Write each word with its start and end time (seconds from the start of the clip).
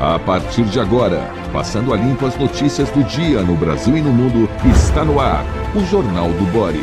A 0.00 0.18
partir 0.18 0.64
de 0.64 0.80
agora, 0.80 1.30
passando 1.52 1.92
a 1.92 1.96
limpo 1.98 2.24
as 2.24 2.34
notícias 2.38 2.88
do 2.88 3.04
dia 3.04 3.42
no 3.42 3.54
Brasil 3.54 3.98
e 3.98 4.00
no 4.00 4.10
mundo, 4.10 4.48
está 4.74 5.04
no 5.04 5.20
ar 5.20 5.44
o 5.76 5.84
Jornal 5.84 6.30
do 6.32 6.46
Boris. 6.50 6.80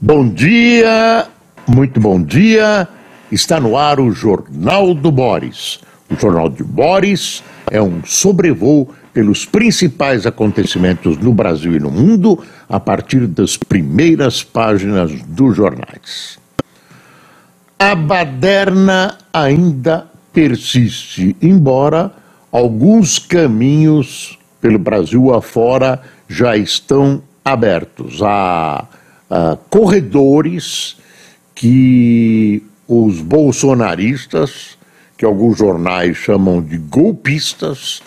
Bom 0.00 0.28
dia, 0.28 1.26
muito 1.66 1.98
bom 1.98 2.22
dia. 2.22 2.86
Está 3.32 3.58
no 3.58 3.76
ar 3.76 3.98
o 3.98 4.12
Jornal 4.12 4.94
do 4.94 5.10
Boris. 5.10 5.80
O 6.08 6.14
Jornal 6.14 6.48
de 6.48 6.62
Boris 6.62 7.42
é 7.72 7.82
um 7.82 8.04
sobrevoo 8.04 8.88
pelos 9.12 9.44
principais 9.44 10.26
acontecimentos 10.26 11.18
no 11.18 11.34
Brasil 11.34 11.74
e 11.74 11.80
no 11.80 11.90
mundo 11.90 12.38
a 12.68 12.78
partir 12.78 13.26
das 13.26 13.56
primeiras 13.56 14.44
páginas 14.44 15.10
dos 15.26 15.56
jornais. 15.56 16.38
A 17.76 17.96
baderna 17.96 19.23
ainda 19.34 20.06
persiste, 20.32 21.36
embora 21.42 22.12
alguns 22.52 23.18
caminhos 23.18 24.38
pelo 24.60 24.78
Brasil 24.78 25.34
afora 25.34 26.00
já 26.28 26.56
estão 26.56 27.20
abertos. 27.44 28.22
Há, 28.22 28.86
há 29.28 29.58
corredores 29.68 30.96
que 31.52 32.62
os 32.86 33.20
bolsonaristas, 33.20 34.78
que 35.18 35.24
alguns 35.24 35.58
jornais 35.58 36.16
chamam 36.16 36.62
de 36.62 36.78
golpistas, 36.78 38.00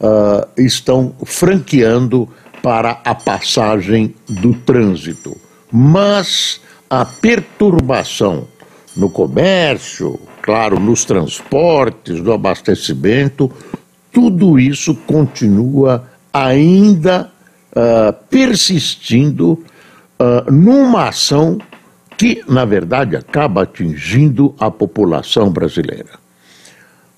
uh, 0.00 0.46
estão 0.56 1.14
franqueando 1.24 2.28
para 2.62 3.00
a 3.04 3.14
passagem 3.14 4.14
do 4.28 4.54
trânsito. 4.54 5.36
Mas 5.70 6.60
a 6.90 7.04
perturbação 7.04 8.46
no 8.96 9.08
comércio, 9.08 10.20
claro, 10.42 10.78
nos 10.78 11.04
transportes, 11.04 12.20
no 12.20 12.32
abastecimento, 12.32 13.50
tudo 14.12 14.58
isso 14.58 14.94
continua 14.94 16.10
ainda 16.32 17.30
uh, 17.70 18.12
persistindo 18.28 19.52
uh, 19.52 20.52
numa 20.52 21.08
ação 21.08 21.58
que, 22.18 22.42
na 22.46 22.64
verdade, 22.64 23.16
acaba 23.16 23.62
atingindo 23.62 24.54
a 24.58 24.70
população 24.70 25.50
brasileira. 25.50 26.20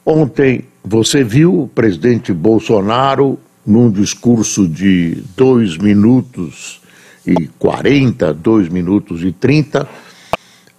Ontem 0.04 0.66
você 0.84 1.24
viu 1.24 1.62
o 1.62 1.68
presidente 1.68 2.32
Bolsonaro 2.32 3.38
num 3.66 3.90
discurso 3.90 4.68
de 4.68 5.22
dois 5.34 5.78
minutos 5.78 6.80
e 7.26 7.48
quarenta, 7.58 8.34
dois 8.34 8.68
minutos 8.68 9.22
e 9.24 9.32
trinta, 9.32 9.88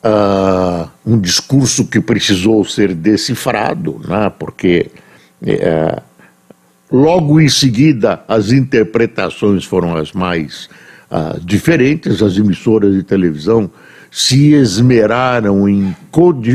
uh, 0.06 0.88
um 1.06 1.20
discurso 1.20 1.88
que 1.88 2.00
precisou 2.00 2.64
ser 2.64 2.94
decifrado, 2.94 4.00
né, 4.08 4.32
porque 4.38 4.92
uh, 5.42 6.02
logo 6.92 7.42
em 7.42 7.50
seguida 7.50 8.24
as 8.28 8.52
interpretações 8.52 9.66
foram 9.66 9.98
as 9.98 10.12
mais 10.14 10.70
uh, 11.10 11.40
diferentes, 11.42 12.22
as 12.22 12.38
emissoras 12.38 12.94
de 12.94 13.02
televisão 13.02 13.70
se 14.12 14.54
esmeraram 14.54 15.68
em, 15.68 15.96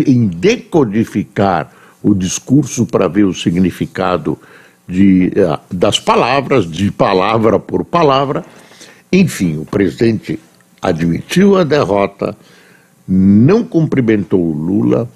em 0.06 0.27
decodificar 0.28 1.71
o 2.03 2.15
discurso 2.15 2.87
para 2.87 3.06
ver 3.06 3.25
o 3.25 3.34
significado 3.34 4.39
de, 4.89 5.31
das 5.71 6.01
palavras, 6.01 6.65
de 6.65 6.91
palavra 6.91 7.59
por 7.59 7.84
palavra. 7.84 8.43
Enfim, 9.12 9.59
o 9.59 9.67
presidente 9.67 10.41
admitiu 10.81 11.59
a 11.59 11.62
derrota, 11.62 12.34
não 13.12 13.64
cumprimentou 13.64 14.41
o 14.41 14.53
Lula, 14.53 15.11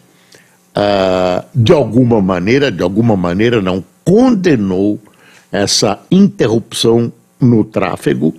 uh, 0.77 1.45
de 1.55 1.73
alguma 1.73 2.21
maneira, 2.21 2.73
de 2.73 2.83
alguma 2.83 3.17
maneira 3.17 3.63
não 3.63 3.85
condenou 4.05 5.01
essa 5.53 6.01
interrupção 6.11 7.13
no 7.41 7.63
tráfego 7.65 8.35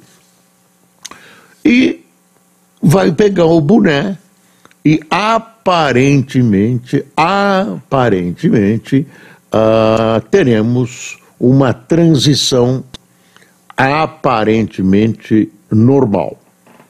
e 1.63 2.03
vai 2.81 3.13
pegar 3.13 3.45
o 3.45 3.61
boné 3.61 4.17
e 4.83 4.99
aparentemente, 5.09 7.05
aparentemente, 7.15 9.07
uh, 9.47 10.19
teremos 10.29 11.17
uma 11.39 11.73
transição 11.73 12.83
aparentemente 13.77 15.49
normal. 15.71 16.37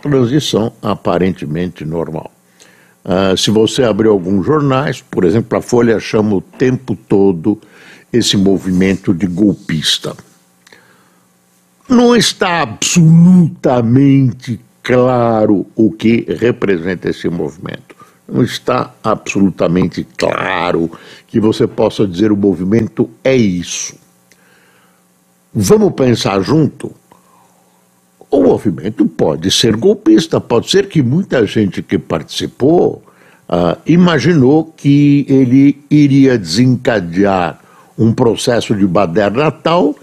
Transição 0.01 0.73
aparentemente 0.81 1.85
normal. 1.85 2.34
Uh, 3.05 3.37
se 3.37 3.51
você 3.51 3.83
abrir 3.83 4.07
alguns 4.09 4.43
jornais, 4.45 4.99
por 4.99 5.23
exemplo, 5.23 5.55
a 5.57 5.61
Folha 5.61 5.99
chama 5.99 6.35
o 6.35 6.41
tempo 6.41 6.95
todo 6.95 7.61
esse 8.11 8.35
movimento 8.35 9.13
de 9.13 9.27
golpista. 9.27 10.15
Não 11.87 12.15
está 12.15 12.63
absolutamente 12.63 14.59
claro 14.81 15.67
o 15.75 15.91
que 15.91 16.25
representa 16.27 17.09
esse 17.09 17.29
movimento. 17.29 17.95
Não 18.27 18.41
está 18.41 18.91
absolutamente 19.03 20.03
claro 20.17 20.89
que 21.27 21.39
você 21.39 21.67
possa 21.67 22.07
dizer 22.07 22.31
o 22.31 22.37
movimento 22.37 23.07
é 23.23 23.35
isso. 23.35 23.95
Vamos 25.53 25.93
pensar 25.93 26.41
junto? 26.41 26.91
O 28.35 28.43
movimento 28.43 29.05
pode 29.05 29.49
ser 29.49 29.77
golpista, 29.77 30.41
pode 30.41 30.69
ser 30.69 30.89
que 30.89 31.01
muita 31.01 31.45
gente 31.45 31.81
que 31.81 31.97
participou 31.97 33.01
uh, 33.47 33.79
imaginou 33.85 34.65
que 34.75 35.25
ele 35.29 35.81
iria 35.89 36.37
desencadear 36.37 37.57
um 37.97 38.11
processo 38.11 38.75
de 38.75 38.85
baderna 38.85 39.49
tal 39.49 39.95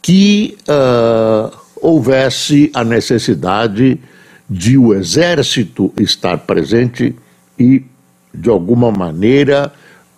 que 0.00 0.56
uh, 0.62 1.54
houvesse 1.78 2.70
a 2.72 2.82
necessidade 2.82 4.00
de 4.48 4.78
o 4.78 4.94
exército 4.94 5.92
estar 5.98 6.38
presente 6.38 7.14
e, 7.58 7.84
de 8.32 8.48
alguma 8.48 8.90
maneira, 8.90 9.70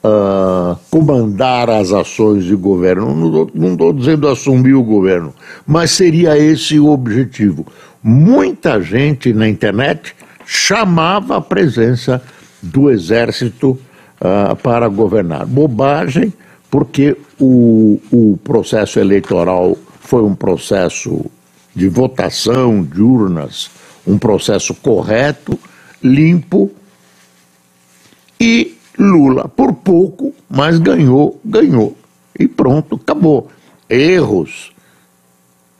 uh, 0.02 0.78
comandar 0.90 1.68
as 1.70 1.92
ações 1.92 2.44
de 2.44 2.54
governo. 2.54 3.48
Não 3.54 3.72
estou 3.72 3.92
dizendo 3.92 4.28
assumir 4.28 4.74
o 4.74 4.82
governo, 4.82 5.34
mas 5.66 5.90
seria 5.90 6.38
esse 6.38 6.78
o 6.78 6.88
objetivo. 6.88 7.66
Muita 8.02 8.80
gente 8.80 9.32
na 9.32 9.48
internet 9.48 10.14
chamava 10.46 11.36
a 11.36 11.40
presença 11.40 12.22
do 12.62 12.90
exército 12.90 13.78
uh, 14.20 14.56
para 14.56 14.88
governar. 14.88 15.46
Bobagem, 15.46 16.32
porque 16.70 17.16
o, 17.38 18.00
o 18.10 18.38
processo 18.42 18.98
eleitoral 18.98 19.76
foi 20.00 20.22
um 20.22 20.34
processo 20.34 21.26
de 21.74 21.88
votação 21.88 22.82
de 22.82 23.02
urnas, 23.02 23.70
um 24.06 24.18
processo 24.18 24.74
correto, 24.74 25.58
limpo 26.02 26.70
e 28.40 28.77
Lula, 28.98 29.48
por 29.48 29.72
pouco, 29.74 30.34
mas 30.50 30.78
ganhou, 30.78 31.40
ganhou. 31.44 31.96
E 32.38 32.48
pronto, 32.48 32.96
acabou. 32.96 33.48
Erros. 33.88 34.72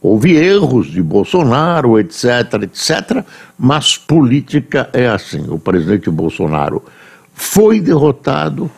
Houve 0.01 0.37
erros 0.37 0.87
de 0.87 1.01
Bolsonaro, 1.01 1.99
etc, 1.99 2.63
etc, 2.63 3.23
mas 3.57 3.97
política 3.97 4.89
é 4.93 5.07
assim. 5.07 5.45
O 5.49 5.59
presidente 5.59 6.09
Bolsonaro 6.09 6.81
foi 7.33 7.81
derrotado. 7.81 8.71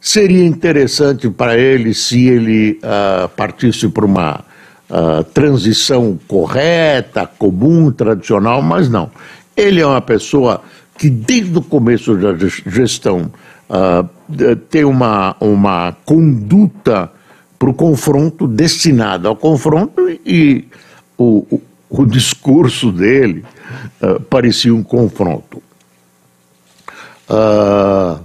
Seria 0.00 0.44
interessante 0.44 1.28
para 1.28 1.58
ele 1.58 1.92
se 1.92 2.26
ele 2.26 2.80
uh, 2.82 3.28
partisse 3.30 3.88
para 3.88 4.06
uma 4.06 4.44
uh, 4.88 5.24
transição 5.24 6.18
correta, 6.26 7.26
comum, 7.26 7.90
tradicional, 7.90 8.62
mas 8.62 8.88
não. 8.88 9.10
Ele 9.54 9.80
é 9.80 9.86
uma 9.86 10.00
pessoa 10.00 10.62
que, 10.96 11.10
desde 11.10 11.58
o 11.58 11.62
começo 11.62 12.16
da 12.16 12.34
gestão, 12.66 13.30
uh, 13.68 14.56
ter 14.68 14.84
uma, 14.84 15.36
uma 15.40 15.96
conduta 16.04 17.10
para 17.58 17.70
o 17.70 17.74
confronto, 17.74 18.46
destinada 18.46 19.28
ao 19.28 19.36
confronto, 19.36 20.08
e 20.24 20.66
o, 21.16 21.46
o, 21.50 21.62
o 21.88 22.06
discurso 22.06 22.92
dele 22.92 23.44
uh, 24.02 24.20
parecia 24.22 24.74
um 24.74 24.82
confronto. 24.82 25.62
Uh, 27.28 28.20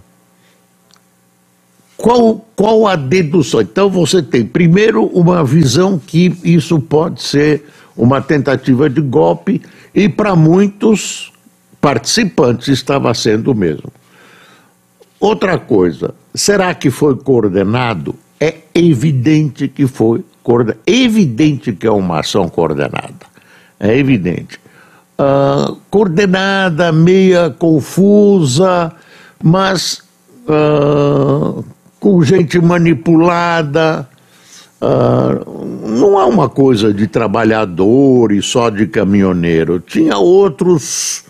qual, 1.95 2.45
qual 2.56 2.88
a 2.88 2.95
dedução? 2.95 3.62
Então 3.62 3.89
você 3.89 4.21
tem, 4.21 4.45
primeiro, 4.45 5.06
uma 5.07 5.44
visão 5.44 6.00
que 6.00 6.38
isso 6.44 6.80
pode 6.80 7.21
ser 7.21 7.65
uma 7.95 8.21
tentativa 8.21 8.89
de 8.89 9.01
golpe, 9.01 9.62
e 9.94 10.07
para 10.07 10.36
muitos 10.36 11.33
participantes 11.81 12.68
estava 12.68 13.13
sendo 13.13 13.51
o 13.51 13.56
mesmo. 13.56 13.91
Outra 15.19 15.57
coisa, 15.57 16.16
será 16.33 16.74
que 16.74 16.89
foi 16.89 17.16
coordenado? 17.16 18.16
É 18.39 18.56
evidente 18.74 19.68
que 19.68 19.86
foi 19.86 20.24
coordenado. 20.42 20.80
Evidente 20.88 21.74
que 21.74 21.86
é 21.86 21.92
uma 21.92 22.21
ação 22.21 22.48
coordenada. 22.48 23.27
É 23.77 23.98
evidente. 23.98 24.57
Uh, 25.19 25.75
coordenada, 25.89 26.94
meia 26.94 27.50
confusa, 27.50 28.94
mas 29.44 30.01
uh, 30.48 31.65
com 32.00 32.24
gente 32.24 32.57
manipulada. 32.62 34.07
Uh, 34.81 35.89
não 35.89 36.18
é 36.18 36.24
uma 36.24 36.48
coisa 36.48 36.94
de 36.94 37.07
trabalhador 37.07 38.31
e 38.31 38.42
só 38.42 38.69
de 38.69 38.88
caminhoneiro. 38.88 39.81
Tinha 39.81 40.18
outros, 40.18 41.25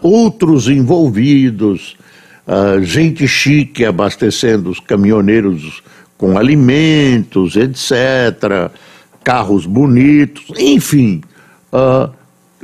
outros 0.00 0.68
envolvidos, 0.68 1.96
gente 2.82 3.26
chique 3.26 3.84
abastecendo 3.84 4.70
os 4.70 4.80
caminhoneiros 4.80 5.82
com 6.16 6.38
alimentos, 6.38 7.56
etc., 7.56 8.70
carros 9.24 9.66
bonitos, 9.66 10.44
enfim. 10.58 11.20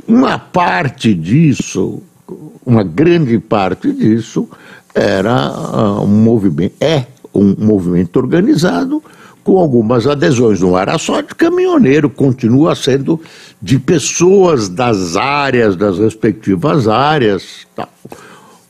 uma 0.07 0.39
parte 0.39 1.13
disso, 1.13 2.01
uma 2.65 2.83
grande 2.83 3.37
parte 3.39 3.91
disso, 3.91 4.49
era 4.93 5.51
uh, 5.51 6.03
um 6.03 6.07
movimento, 6.07 6.75
é 6.79 7.05
um 7.33 7.55
movimento 7.57 8.17
organizado 8.17 9.03
com 9.43 9.57
algumas 9.57 10.07
adesões. 10.07 10.61
Não 10.61 10.77
era 10.77 10.97
só 10.97 11.21
de 11.21 11.33
caminhoneiro, 11.35 12.09
continua 12.09 12.75
sendo 12.75 13.19
de 13.61 13.79
pessoas 13.79 14.69
das 14.69 15.15
áreas, 15.15 15.75
das 15.75 15.97
respectivas 15.97 16.87
áreas. 16.87 17.67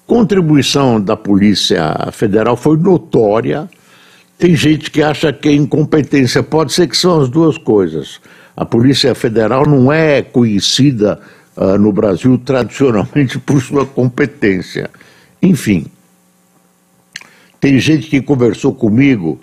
Contribuição 0.06 1.00
da 1.00 1.16
Polícia 1.16 2.10
Federal 2.12 2.58
foi 2.58 2.78
notória. 2.78 3.70
Tem 4.38 4.56
gente 4.56 4.92
que 4.92 5.02
acha 5.02 5.32
que 5.32 5.48
é 5.48 5.54
incompetência. 5.54 6.44
Pode 6.44 6.74
ser 6.74 6.88
que 6.88 6.98
são 6.98 7.22
as 7.22 7.30
duas 7.30 7.58
coisas. 7.58 8.20
A 8.56 8.66
Polícia 8.66 9.16
Federal 9.16 9.66
não 9.66 9.92
é 9.92 10.22
conhecida 10.22 11.20
uh, 11.56 11.78
no 11.78 11.92
Brasil 11.94 12.38
tradicionalmente 12.38 13.40
por 13.40 13.62
sua 13.62 13.86
competência. 13.86 14.90
Enfim, 15.42 15.86
tem 17.60 17.80
gente 17.80 18.10
que 18.10 18.22
conversou 18.22 18.76
comigo 18.76 19.40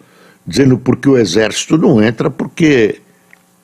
dizendo 0.46 0.76
porque 0.76 1.08
o 1.08 1.16
exército 1.16 1.78
não 1.78 2.02
entra, 2.02 2.30
porque 2.30 3.00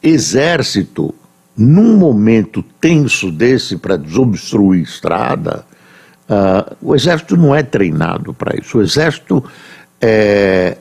exército, 0.03 1.15
num 1.57 1.97
momento 1.97 2.63
tenso 2.81 3.31
desse 3.31 3.77
para 3.77 3.97
desobstruir 3.97 4.83
estrada, 4.83 5.65
uh, 6.29 6.77
o 6.81 6.95
exército 6.95 7.37
não 7.37 7.55
é 7.55 7.63
treinado 7.63 8.33
para 8.35 8.59
isso. 8.59 8.79
O 8.79 8.83
exército 8.83 9.43
é 10.01 10.77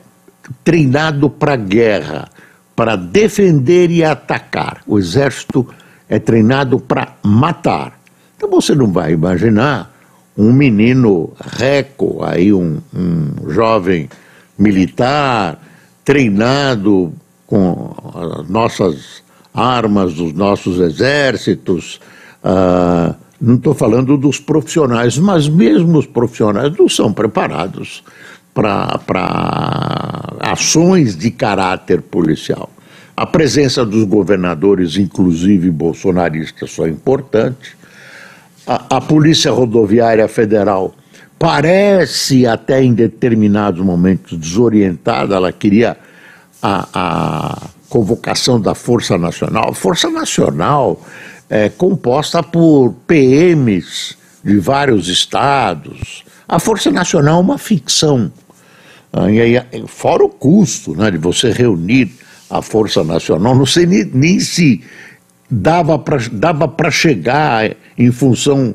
treinado 0.64 1.28
para 1.30 1.56
guerra, 1.56 2.28
para 2.74 2.96
defender 2.96 3.90
e 3.90 4.04
atacar. 4.04 4.82
O 4.86 4.98
exército 4.98 5.66
é 6.08 6.18
treinado 6.18 6.78
para 6.78 7.14
matar. 7.22 7.98
Então 8.36 8.50
você 8.50 8.74
não 8.74 8.92
vai 8.92 9.12
imaginar 9.12 9.92
um 10.36 10.52
menino 10.52 11.32
reco, 11.40 12.22
aí 12.22 12.52
um, 12.52 12.78
um 12.94 13.50
jovem 13.50 14.08
militar, 14.58 15.58
treinado 16.04 17.12
com 17.46 17.94
as 18.14 18.48
nossas 18.48 19.22
armas 19.54 20.14
dos 20.14 20.32
nossos 20.34 20.78
exércitos. 20.78 22.00
Uh, 22.44 23.14
não 23.40 23.56
estou 23.56 23.74
falando 23.74 24.16
dos 24.16 24.38
profissionais, 24.40 25.18
mas 25.18 25.48
mesmo 25.48 25.98
os 25.98 26.06
profissionais 26.06 26.72
não 26.76 26.88
são 26.88 27.12
preparados 27.12 28.02
para 28.54 29.00
ações 30.40 31.16
de 31.16 31.30
caráter 31.30 32.00
policial. 32.00 32.70
A 33.16 33.26
presença 33.26 33.84
dos 33.84 34.04
governadores, 34.04 34.96
inclusive 34.96 35.70
bolsonaristas, 35.70 36.70
só 36.70 36.86
é 36.86 36.90
importante 36.90 37.76
a, 38.66 38.96
a 38.96 39.00
Polícia 39.00 39.52
Rodoviária 39.52 40.26
Federal 40.26 40.94
parece 41.38 42.46
até 42.46 42.82
em 42.82 42.92
determinados 42.92 43.84
momentos 43.84 44.36
desorientada, 44.36 45.36
ela 45.36 45.52
queria 45.52 45.96
a, 46.60 46.88
a 46.92 47.62
convocação 47.88 48.60
da 48.60 48.74
Força 48.74 49.16
Nacional. 49.16 49.72
Força 49.72 50.10
Nacional 50.10 51.00
é 51.48 51.68
composta 51.68 52.42
por 52.42 52.94
PMs 53.06 54.16
de 54.44 54.58
vários 54.58 55.08
estados. 55.08 56.24
A 56.48 56.58
Força 56.58 56.90
Nacional 56.90 57.38
é 57.38 57.42
uma 57.42 57.58
ficção. 57.58 58.30
Ah, 59.12 59.24
aí, 59.24 59.62
fora 59.86 60.24
o 60.24 60.28
custo 60.28 60.94
né, 60.96 61.10
de 61.10 61.18
você 61.18 61.50
reunir 61.50 62.12
a 62.48 62.62
Força 62.62 63.02
Nacional, 63.02 63.54
não 63.54 63.66
sei 63.66 63.86
nem, 63.86 64.04
nem 64.04 64.38
se 64.38 64.82
dava 65.50 65.98
para 65.98 66.18
dava 66.30 66.68
chegar 66.90 67.74
em 67.96 68.10
função 68.12 68.74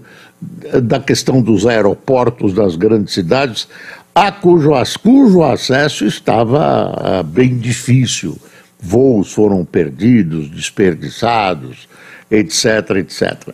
da 0.83 0.99
questão 0.99 1.41
dos 1.41 1.67
aeroportos 1.67 2.53
das 2.53 2.75
grandes 2.75 3.13
cidades, 3.13 3.67
a 4.13 4.31
cujo, 4.31 4.71
cujo 5.01 5.43
acesso 5.43 6.05
estava 6.05 6.93
ah, 6.97 7.23
bem 7.23 7.57
difícil. 7.57 8.37
Voos 8.79 9.31
foram 9.31 9.63
perdidos, 9.63 10.49
desperdiçados, 10.49 11.87
etc, 12.31 12.97
etc. 12.97 13.53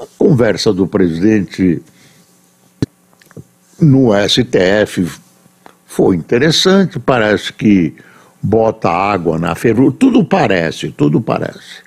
A 0.00 0.06
conversa 0.16 0.72
do 0.72 0.86
presidente 0.86 1.82
no 3.80 4.10
STF 4.16 5.10
foi 5.86 6.16
interessante, 6.16 6.98
parece 6.98 7.52
que 7.52 7.94
bota 8.40 8.88
água 8.88 9.38
na 9.38 9.54
ferrugem, 9.54 9.98
tudo 9.98 10.24
parece, 10.24 10.90
tudo 10.90 11.20
parece. 11.20 11.82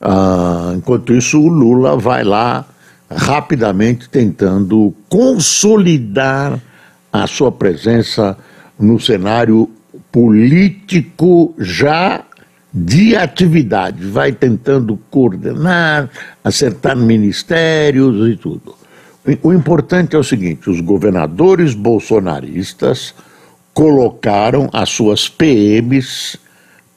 Ah, 0.00 0.72
enquanto 0.76 1.12
isso, 1.12 1.40
o 1.40 1.48
Lula 1.48 1.96
vai 1.96 2.24
lá 2.24 2.66
rapidamente 3.10 4.08
tentando 4.08 4.94
consolidar 5.08 6.60
a 7.12 7.26
sua 7.26 7.52
presença 7.52 8.36
no 8.78 8.98
cenário 8.98 9.70
político 10.10 11.54
já 11.58 12.24
de 12.74 13.14
atividade, 13.14 14.04
vai 14.04 14.32
tentando 14.32 14.98
coordenar, 15.08 16.10
acertar 16.42 16.96
ministérios 16.96 18.28
e 18.28 18.36
tudo. 18.36 18.74
O 19.42 19.52
importante 19.52 20.16
é 20.16 20.18
o 20.18 20.24
seguinte: 20.24 20.68
os 20.68 20.80
governadores 20.80 21.72
bolsonaristas 21.72 23.14
colocaram 23.72 24.68
as 24.72 24.88
suas 24.88 25.28
PMs 25.28 26.36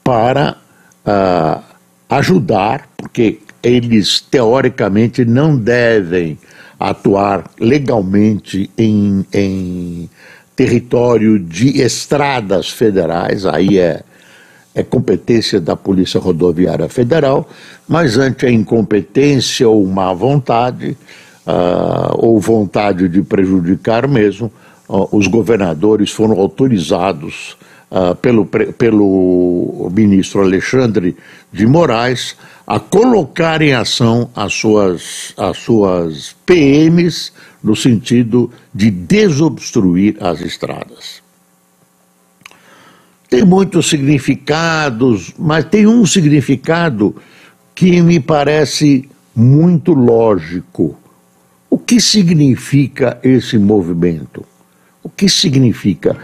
para 0.04 0.58
uh, 1.06 1.62
ajudar, 2.10 2.90
porque 2.98 3.40
eles 3.62 4.20
teoricamente 4.20 5.24
não 5.24 5.58
devem 5.58 6.40
atuar 6.80 7.50
legalmente 7.60 8.70
em, 8.78 9.26
em 9.34 10.10
território 10.56 11.38
de 11.40 11.82
estradas 11.82 12.70
federais, 12.70 13.46
aí 13.46 13.78
é, 13.78 14.04
é 14.78 14.84
competência 14.84 15.60
da 15.60 15.76
Polícia 15.76 16.20
Rodoviária 16.20 16.88
Federal, 16.88 17.50
mas 17.88 18.16
ante 18.16 18.46
a 18.46 18.52
incompetência 18.52 19.68
ou 19.68 19.84
má 19.88 20.14
vontade, 20.14 20.96
uh, 21.48 22.14
ou 22.14 22.40
vontade 22.40 23.10
de 23.10 23.24
prejudicar 23.24 24.08
mesmo, 24.08 24.52
uh, 24.88 25.10
os 25.12 25.26
governadores 25.26 26.12
foram 26.12 26.40
autorizados 26.40 27.58
uh, 27.90 28.16
pelo, 28.18 28.46
pelo 28.46 29.90
ministro 29.92 30.42
Alexandre 30.42 31.18
de 31.52 31.66
Moraes 31.66 32.36
a 32.68 32.80
colocar 32.80 33.64
em 33.64 33.74
ação 33.74 34.30
as 34.36 34.54
suas, 34.54 35.34
as 35.38 35.58
suas 35.58 36.36
PMs 36.46 37.34
no 37.64 37.76
sentido 37.76 38.52
de 38.76 38.92
desobstruir 38.92 40.18
as 40.20 40.40
estradas. 40.42 41.26
Tem 43.30 43.44
muitos 43.44 43.90
significados, 43.90 45.34
mas 45.38 45.66
tem 45.66 45.86
um 45.86 46.06
significado 46.06 47.16
que 47.76 48.02
me 48.02 48.20
parece 48.20 49.08
muito 49.36 49.94
lógico. 49.94 50.98
O 51.70 51.78
que 51.78 52.00
significa 52.00 53.20
esse 53.22 53.58
movimento? 53.58 54.46
O 55.04 55.10
que 55.10 55.28
significa? 55.28 56.18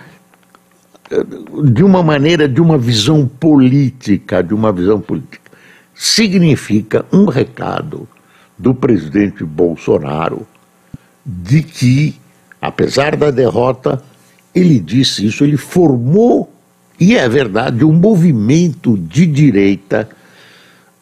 de 1.64 1.84
uma 1.84 2.02
maneira, 2.02 2.48
de 2.48 2.62
uma 2.62 2.78
visão 2.78 3.28
política, 3.28 4.44
de 4.44 4.54
uma 4.54 4.72
visão 4.72 5.00
política, 5.00 5.52
significa 5.94 7.06
um 7.12 7.26
recado 7.26 8.08
do 8.58 8.74
presidente 8.74 9.44
Bolsonaro 9.44 10.48
de 11.26 11.62
que, 11.62 12.16
apesar 12.62 13.16
da 13.16 13.32
derrota, 13.32 14.02
ele 14.54 14.80
disse 14.80 15.26
isso, 15.26 15.44
ele 15.44 15.58
formou, 15.58 16.53
e 17.00 17.16
é 17.16 17.28
verdade, 17.28 17.84
um 17.84 17.94
movimento 17.94 18.98
de 18.98 19.26
direita 19.26 20.08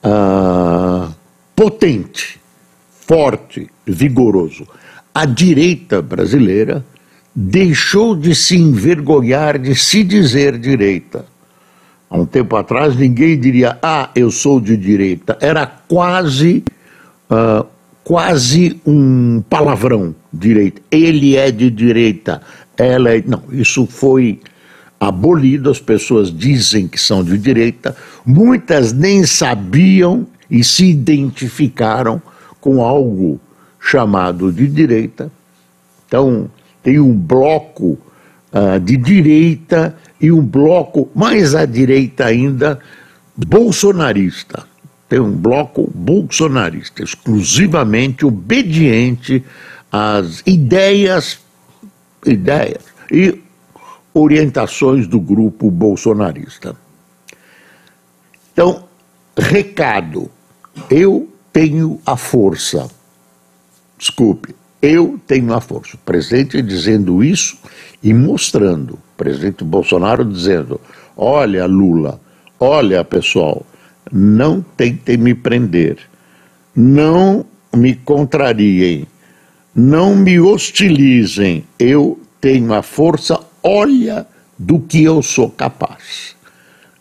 uh, 0.03 1.13
potente, 1.55 2.39
forte, 2.89 3.69
vigoroso. 3.85 4.67
A 5.13 5.25
direita 5.25 6.01
brasileira 6.01 6.83
deixou 7.35 8.15
de 8.15 8.33
se 8.35 8.57
envergonhar 8.57 9.57
de 9.57 9.75
se 9.75 10.03
dizer 10.03 10.57
direita. 10.57 11.25
Há 12.09 12.17
um 12.17 12.25
tempo 12.25 12.55
atrás 12.55 12.95
ninguém 12.95 13.39
diria, 13.39 13.77
ah, 13.81 14.09
eu 14.15 14.31
sou 14.31 14.59
de 14.59 14.75
direita. 14.75 15.37
Era 15.39 15.65
quase, 15.65 16.63
uh, 17.29 17.65
quase 18.03 18.79
um 18.85 19.41
palavrão. 19.49 20.15
direita. 20.31 20.81
Ele 20.89 21.35
é 21.35 21.51
de 21.51 21.69
direita, 21.69 22.41
ela 22.77 23.15
é. 23.15 23.23
Não, 23.25 23.43
isso 23.51 23.85
foi 23.85 24.39
abolido, 25.01 25.71
as 25.71 25.79
pessoas 25.79 26.31
dizem 26.31 26.87
que 26.87 26.99
são 26.99 27.23
de 27.23 27.35
direita, 27.35 27.97
muitas 28.23 28.93
nem 28.93 29.25
sabiam 29.25 30.27
e 30.47 30.63
se 30.63 30.85
identificaram 30.85 32.21
com 32.59 32.83
algo 32.83 33.41
chamado 33.79 34.53
de 34.53 34.67
direita. 34.67 35.31
Então, 36.07 36.47
tem 36.83 36.99
um 36.99 37.17
bloco 37.17 37.97
uh, 38.53 38.79
de 38.79 38.95
direita 38.95 39.97
e 40.19 40.31
um 40.31 40.45
bloco 40.45 41.09
mais 41.15 41.55
à 41.55 41.65
direita 41.65 42.25
ainda, 42.25 42.79
bolsonarista. 43.35 44.65
Tem 45.09 45.19
um 45.19 45.31
bloco 45.31 45.89
bolsonarista, 45.95 47.03
exclusivamente 47.03 48.23
obediente 48.23 49.43
às 49.91 50.43
ideias, 50.45 51.39
ideias 52.23 52.83
e 53.11 53.41
orientações 54.13 55.07
do 55.07 55.19
grupo 55.19 55.69
bolsonarista. 55.71 56.75
Então, 58.53 58.83
recado, 59.37 60.29
eu 60.89 61.29
tenho 61.53 61.99
a 62.05 62.17
força. 62.17 62.89
Desculpe, 63.97 64.55
eu 64.81 65.19
tenho 65.27 65.53
a 65.53 65.61
força. 65.61 65.95
O 65.95 65.99
presidente 65.99 66.61
dizendo 66.61 67.23
isso 67.23 67.57
e 68.01 68.13
mostrando. 68.13 68.93
O 68.95 68.99
presidente 69.17 69.63
Bolsonaro 69.63 70.25
dizendo: 70.25 70.81
olha, 71.15 71.65
Lula, 71.65 72.19
olha, 72.59 73.03
pessoal, 73.03 73.65
não 74.11 74.61
tentem 74.61 75.17
me 75.17 75.33
prender, 75.33 75.97
não 76.75 77.45
me 77.75 77.95
contrariem, 77.95 79.07
não 79.73 80.15
me 80.15 80.39
hostilizem. 80.39 81.63
Eu 81.77 82.19
tenho 82.39 82.73
a 82.73 82.81
força, 82.81 83.39
olha 83.63 84.25
do 84.57 84.79
que 84.79 85.03
eu 85.03 85.21
sou 85.21 85.49
capaz. 85.49 86.35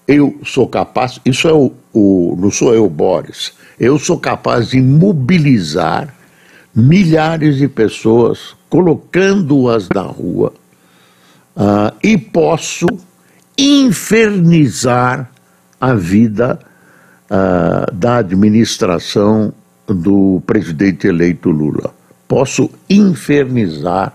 Eu 0.07 0.41
sou 0.45 0.67
capaz, 0.67 1.21
isso 1.25 1.47
é 1.49 1.53
o, 1.53 1.73
o 1.93 2.37
não 2.39 2.51
sou 2.51 2.75
eu, 2.75 2.89
Boris, 2.89 3.53
eu 3.79 3.99
sou 3.99 4.19
capaz 4.19 4.71
de 4.71 4.81
mobilizar 4.83 6.13
milhares 6.75 7.57
de 7.57 7.69
pessoas, 7.69 8.57
colocando-as 8.69 9.89
na 9.89 10.03
rua, 10.03 10.53
uh, 11.57 11.95
e 12.03 12.19
posso 12.19 12.87
infernizar 13.57 15.31
a 15.81 15.95
vida 15.95 16.59
uh, 17.31 17.95
da 17.95 18.17
administração 18.19 19.53
do 19.87 20.43
presidente 20.47 21.07
eleito 21.07 21.51
Lula. 21.51 21.95
Posso 22.29 22.71
infernizar 22.89 24.13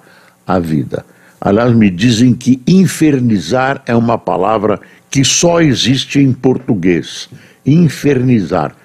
a 0.48 0.60
vida. 0.60 1.06
Aliás, 1.39 1.74
me 1.74 1.89
dizem 1.89 2.34
que 2.34 2.62
infernizar 2.68 3.84
é 3.86 3.96
uma 3.96 4.18
palavra 4.18 4.80
que 5.10 5.24
só 5.24 5.62
existe 5.62 6.20
em 6.20 6.32
português. 6.34 7.30
Infernizar. 7.65 8.75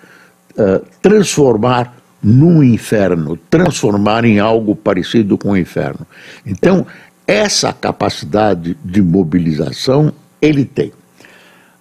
Uh, 0.53 0.85
transformar 1.01 1.97
num 2.23 2.63
inferno, 2.63 3.37
transformar 3.49 4.25
em 4.25 4.39
algo 4.39 4.77
parecido 4.77 5.39
com 5.39 5.53
o 5.53 5.57
inferno. 5.57 6.07
Então, 6.45 6.87
essa 7.27 7.73
capacidade 7.73 8.77
de 8.85 9.01
mobilização 9.01 10.13
ele 10.43 10.65
tem. 10.65 10.93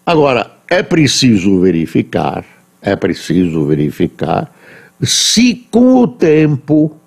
Agora, 0.06 0.50
é 0.70 0.82
preciso 0.82 1.60
verificar, 1.60 2.46
é 2.82 2.96
preciso 2.96 3.66
verificar 3.66 4.50
se 5.02 5.56
com 5.72 5.96
o 5.96 6.08
tempo, 6.08 6.99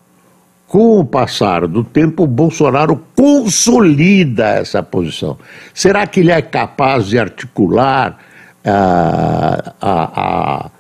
com 0.73 1.00
o 1.00 1.05
passar 1.05 1.69
do 1.69 1.85
tempo, 1.85 2.26
Bolsonaro 2.26 2.99
consolida 3.14 4.47
essa 4.55 4.83
posição. 4.83 5.37
Será 5.75 6.07
que 6.07 6.21
ele 6.21 6.31
é 6.31 6.41
capaz 6.41 7.09
de 7.09 7.19
articular 7.19 8.19
uh, 8.64 9.73
a, 9.79 10.62
a 10.62 10.71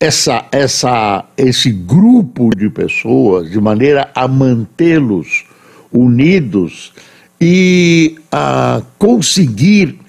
essa, 0.00 0.46
essa, 0.50 1.24
esse 1.36 1.70
grupo 1.70 2.50
de 2.50 2.68
pessoas 2.68 3.48
de 3.48 3.60
maneira 3.60 4.10
a 4.12 4.26
mantê-los 4.26 5.44
unidos 5.92 6.92
e 7.40 8.16
a 8.32 8.82
conseguir 8.98 10.00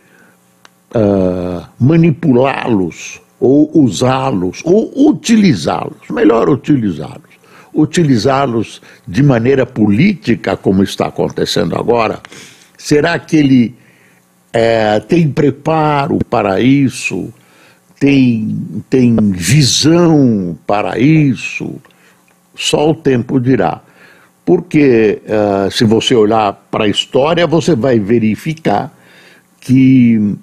uh, 0.96 1.64
manipulá-los 1.80 3.22
ou 3.40 3.70
usá-los 3.78 4.64
ou 4.66 4.92
utilizá-los, 5.08 6.10
melhor 6.10 6.50
utilizá-los, 6.50 7.35
utilizá-los 7.76 8.82
de 9.08 9.22
maneira 9.22 9.66
política 9.66 10.56
como 10.56 10.82
está 10.84 11.08
acontecendo 11.08 11.76
agora. 11.76 12.22
Será 12.78 13.20
que 13.20 13.38
ele 13.38 13.76
é, 14.54 15.00
tem 15.02 15.30
preparo 15.30 16.20
para 16.30 16.62
isso? 16.62 17.34
tem, 18.00 18.84
tem 18.90 19.16
visão 19.32 20.58
para 20.68 21.00
isso, 21.00 21.76
só 22.56 22.92
o 22.92 22.96
tempo 22.96 23.40
dirá. 23.40 23.82
Porque 24.46 25.22
uh, 25.26 25.72
se 25.72 25.86
você 25.86 26.14
olhar 26.14 26.54
para 26.70 26.84
a 26.84 26.88
história, 26.88 27.48
você 27.48 27.76
vai 27.76 27.98
verificar 27.98 28.96
que 29.60 30.36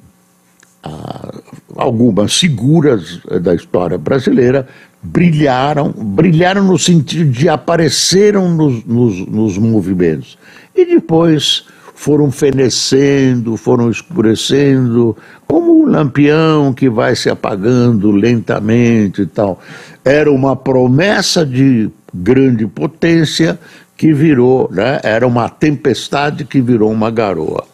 uh, 0.85 1.43
algumas 1.77 2.37
figuras 2.37 3.21
da 3.41 3.55
história 3.55 3.97
brasileira 3.97 4.67
brilharam, 5.03 5.91
brilharam 5.91 6.65
no 6.65 6.79
sentido 6.79 7.31
de 7.31 7.49
apareceram 7.49 8.49
nos, 8.55 8.85
nos, 8.85 9.27
nos 9.27 9.59
movimentos. 9.59 10.39
E 10.75 10.85
depois 10.85 11.65
foram 11.95 12.31
fenecendo, 12.31 13.57
foram 13.57 13.91
escurecendo, 13.91 15.17
como 15.47 15.83
um 15.83 15.87
lampião 15.87 16.73
que 16.73 16.89
vai 16.89 17.15
se 17.15 17.29
apagando 17.29 18.11
lentamente 18.11 19.23
e 19.23 19.27
tal. 19.27 19.61
Era 20.05 20.31
uma 20.31 20.57
promessa 20.57 21.45
de 21.45 21.91
grande 22.13 22.67
potência 22.67 23.59
que 23.97 24.13
virou, 24.13 24.69
né? 24.73 25.01
era 25.03 25.27
uma 25.27 25.49
tempestade 25.49 26.45
que 26.45 26.61
virou 26.61 26.91
uma 26.91 27.11
garoa. 27.11 27.65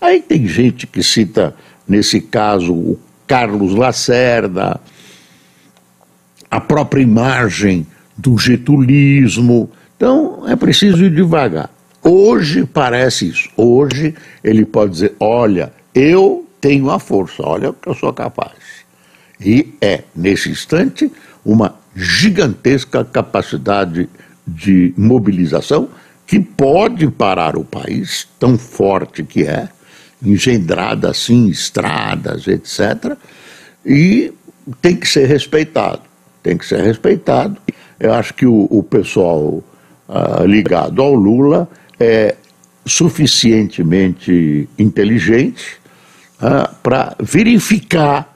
Aí 0.00 0.22
tem 0.22 0.46
gente 0.46 0.86
que 0.86 1.02
cita, 1.02 1.54
nesse 1.86 2.20
caso, 2.20 2.72
o 2.72 2.98
Carlos 3.26 3.74
Lacerda, 3.74 4.80
a 6.50 6.60
própria 6.60 7.02
imagem 7.02 7.86
do 8.16 8.36
getulismo. 8.38 9.70
Então 9.96 10.48
é 10.48 10.56
preciso 10.56 11.04
ir 11.04 11.14
devagar. 11.14 11.70
Hoje 12.02 12.64
parece 12.64 13.28
isso. 13.28 13.48
Hoje 13.56 14.14
ele 14.42 14.64
pode 14.64 14.92
dizer: 14.92 15.14
olha, 15.20 15.72
eu 15.94 16.46
tenho 16.60 16.90
a 16.90 16.98
força, 16.98 17.42
olha 17.42 17.70
o 17.70 17.74
que 17.74 17.88
eu 17.88 17.94
sou 17.94 18.12
capaz. 18.12 18.78
E 19.40 19.74
é, 19.80 20.02
nesse 20.14 20.50
instante, 20.50 21.10
uma 21.44 21.74
gigantesca 21.94 23.04
capacidade 23.04 24.08
de 24.46 24.92
mobilização 24.96 25.88
que 26.26 26.40
pode 26.40 27.08
parar 27.10 27.56
o 27.56 27.64
país, 27.64 28.28
tão 28.38 28.58
forte 28.58 29.22
que 29.22 29.44
é, 29.44 29.68
engendrada 30.22 31.10
assim, 31.10 31.48
estradas, 31.48 32.46
etc. 32.46 33.16
E 33.84 34.32
tem 34.82 34.96
que 34.96 35.08
ser 35.08 35.26
respeitado. 35.26 36.02
Tem 36.48 36.56
que 36.56 36.64
ser 36.64 36.80
respeitado. 36.80 37.58
Eu 38.00 38.14
acho 38.14 38.32
que 38.32 38.46
o, 38.46 38.66
o 38.70 38.82
pessoal 38.82 39.62
uh, 40.08 40.46
ligado 40.46 41.02
ao 41.02 41.12
Lula 41.12 41.68
é 42.00 42.36
suficientemente 42.86 44.66
inteligente 44.78 45.76
uh, 46.40 46.74
para 46.82 47.14
verificar 47.20 48.34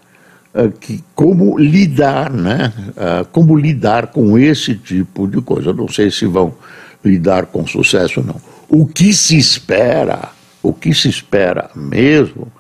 uh, 0.54 0.70
que, 0.72 1.02
como 1.14 1.58
lidar, 1.58 2.30
né, 2.30 2.70
uh, 2.90 3.24
como 3.32 3.56
lidar 3.56 4.08
com 4.08 4.38
esse 4.38 4.74
tipo 4.74 5.26
de 5.26 5.40
coisa. 5.40 5.70
Eu 5.70 5.74
não 5.74 5.88
sei 5.88 6.10
se 6.10 6.26
vão 6.26 6.54
lidar 7.02 7.46
com 7.46 7.66
sucesso 7.66 8.20
ou 8.20 8.26
não. 8.26 8.38
O 8.68 8.86
que 8.86 9.14
se 9.14 9.38
espera, 9.38 10.28
o 10.62 10.70
que 10.70 10.92
se 10.92 11.08
espera 11.08 11.70
mesmo, 11.74 12.52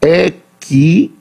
é 0.00 0.32
que 0.58 1.14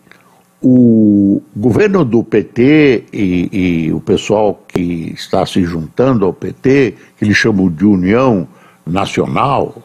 o 0.64 1.42
governo 1.54 2.06
do 2.06 2.24
PT 2.24 3.04
e, 3.12 3.50
e, 3.52 3.94
o 3.94 4.00
pessoal 4.00 4.64
que 4.66 5.12
está 5.14 5.46
se 5.46 5.62
juntando 5.64 6.26
ao 6.26 6.34
PT, 6.34 6.96
que 7.18 7.26
eles 7.26 7.36
chamam 7.36 7.70
de 7.70 7.86
União 7.86 8.48
nacional. 8.88 9.76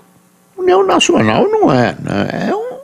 União 0.56 0.86
nacional 0.86 1.48
não 1.48 1.72
é, 1.72 1.96
né? 2.00 2.48
é 2.48 2.54
um, 2.54 2.78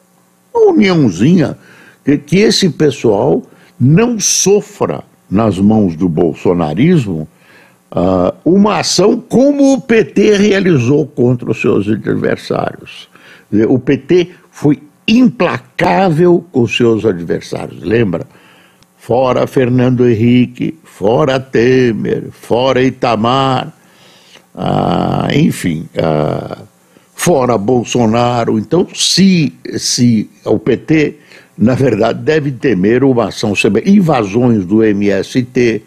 uma 0.52 0.72
uniãozinha 0.72 1.56
que, 2.04 2.18
que 2.18 2.38
esse 2.38 2.68
pessoal 2.68 3.42
não 3.78 4.18
sofra 4.18 5.04
nas 5.30 5.58
mãos 5.58 5.94
do 5.94 6.08
bolsonarismo 6.08 7.28
uh, 7.92 8.34
uma 8.44 8.78
ação 8.78 9.20
como 9.20 9.72
o 9.72 9.80
PT 9.80 10.36
realizou 10.36 11.06
contra 11.06 11.50
os 11.50 11.60
seus 11.60 11.88
adversários. 11.88 13.08
O 13.68 13.78
PT 13.78 14.30
foi 14.50 14.82
implacável 15.06 16.44
com 16.50 16.66
seus 16.66 17.04
adversários, 17.04 17.82
lembra? 17.82 18.26
Fora 18.96 19.46
Fernando 19.46 20.08
Henrique, 20.08 20.78
fora 20.82 21.38
Temer, 21.38 22.30
fora 22.30 22.82
Itamar, 22.82 23.72
ah, 24.54 25.28
enfim, 25.34 25.86
ah, 25.98 26.58
fora 27.14 27.58
Bolsonaro. 27.58 28.58
Então, 28.58 28.86
se, 28.94 29.52
se 29.76 30.30
o 30.44 30.58
PT, 30.58 31.16
na 31.56 31.74
verdade, 31.74 32.20
deve 32.22 32.50
temer 32.52 33.04
uma 33.04 33.28
ação 33.28 33.54
sobre 33.54 33.88
invasões 33.88 34.64
do 34.64 34.82
MST. 34.82 35.82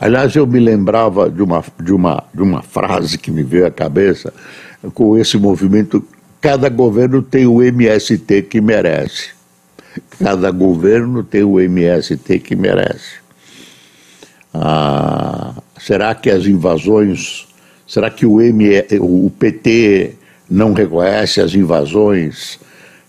Aliás, 0.00 0.34
eu 0.34 0.46
me 0.46 0.58
lembrava 0.58 1.30
de 1.30 1.42
uma, 1.42 1.64
de, 1.80 1.92
uma, 1.92 2.24
de 2.32 2.42
uma 2.42 2.62
frase 2.62 3.18
que 3.18 3.30
me 3.30 3.42
veio 3.42 3.66
à 3.66 3.70
cabeça 3.70 4.32
com 4.92 5.16
esse 5.16 5.38
movimento. 5.38 6.04
Cada 6.44 6.68
governo 6.68 7.22
tem 7.22 7.46
o 7.46 7.62
MST 7.62 8.42
que 8.42 8.60
merece. 8.60 9.30
Cada 10.22 10.50
governo 10.50 11.24
tem 11.24 11.42
o 11.42 11.58
MST 11.58 12.38
que 12.40 12.54
merece. 12.54 13.14
Ah, 14.52 15.54
será 15.80 16.14
que 16.14 16.28
as 16.28 16.44
invasões, 16.44 17.48
será 17.86 18.10
que 18.10 18.26
o, 18.26 18.36
ME, 18.36 18.84
o 19.00 19.30
PT 19.30 20.16
não 20.50 20.74
reconhece 20.74 21.40
as 21.40 21.54
invasões 21.54 22.60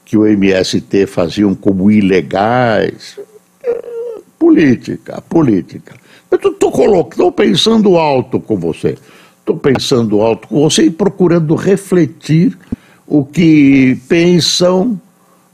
que 0.05 0.15
o 0.15 0.25
MST 0.25 1.05
faziam 1.05 1.53
como 1.53 1.91
ilegais? 1.91 3.19
Política, 4.39 5.21
política. 5.27 5.93
Eu 6.31 6.51
estou 6.51 7.33
pensando 7.33 7.97
alto 7.97 8.39
com 8.39 8.55
você. 8.55 8.97
Estou 9.41 9.57
pensando 9.57 10.21
alto 10.21 10.47
com 10.47 10.61
você 10.61 10.83
e 10.83 10.89
procurando 10.89 11.53
refletir 11.53 12.57
o 13.07 13.23
que 13.23 13.97
pensam 14.07 14.99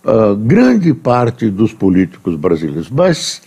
uh, 0.05 0.35
grande 0.35 0.93
parte 0.93 1.49
dos 1.49 1.73
políticos 1.73 2.35
brasileiros. 2.35 2.89
Mas 2.89 3.41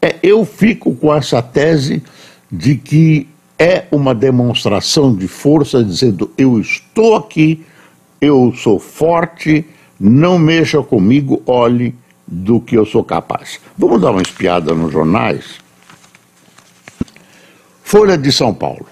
é, 0.00 0.16
eu 0.22 0.44
fico 0.44 0.94
com 0.94 1.14
essa 1.14 1.42
tese 1.42 2.02
de 2.50 2.76
que 2.76 3.28
é 3.58 3.86
uma 3.90 4.14
demonstração 4.14 5.14
de 5.14 5.26
força, 5.26 5.82
dizendo: 5.82 6.30
eu 6.36 6.60
estou 6.60 7.16
aqui, 7.16 7.64
eu 8.20 8.52
sou 8.56 8.78
forte, 8.78 9.64
não 9.98 10.38
mexa 10.38 10.82
comigo, 10.82 11.42
olhe 11.46 11.94
do 12.26 12.60
que 12.60 12.76
eu 12.76 12.84
sou 12.84 13.04
capaz. 13.04 13.60
Vamos 13.78 14.00
dar 14.00 14.10
uma 14.10 14.22
espiada 14.22 14.74
nos 14.74 14.92
jornais? 14.92 15.64
Folha 17.82 18.18
de 18.18 18.32
São 18.32 18.52
Paulo. 18.52 18.86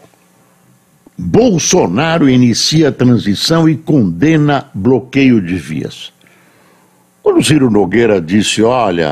Bolsonaro 1.16 2.28
inicia 2.28 2.88
a 2.88 2.92
transição 2.92 3.68
e 3.68 3.76
condena 3.76 4.66
bloqueio 4.74 5.40
de 5.40 5.54
vias. 5.54 6.12
Quando 7.22 7.42
Ciro 7.42 7.70
Nogueira 7.70 8.20
disse, 8.20 8.62
olha, 8.62 9.10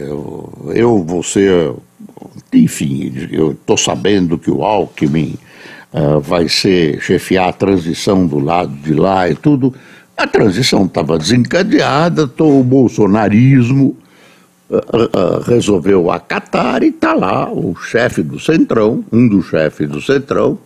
eu, 0.00 0.72
eu 0.74 1.04
vou 1.04 1.22
ser, 1.22 1.72
enfim, 2.52 3.28
eu 3.30 3.52
estou 3.52 3.76
sabendo 3.76 4.38
que 4.38 4.50
o 4.50 4.64
Alckmin 4.64 5.38
uh, 5.92 6.18
vai 6.18 6.48
ser 6.48 7.00
chefiar 7.00 7.50
a 7.50 7.52
transição 7.52 8.26
do 8.26 8.38
lado 8.38 8.74
de 8.74 8.94
lá 8.94 9.28
e 9.28 9.34
tudo, 9.34 9.74
a 10.16 10.26
transição 10.26 10.84
estava 10.84 11.18
desencadeada, 11.18 12.28
o 12.38 12.64
bolsonarismo 12.64 13.96
uh, 14.70 14.76
uh, 14.76 15.40
resolveu 15.46 16.10
acatar 16.10 16.82
e 16.82 16.88
está 16.88 17.12
lá 17.12 17.52
o 17.52 17.76
chefe 17.76 18.22
do 18.22 18.40
Centrão, 18.40 19.04
um 19.12 19.28
dos 19.28 19.46
chefes 19.46 19.88
do 19.88 20.00
Centrão, 20.00 20.58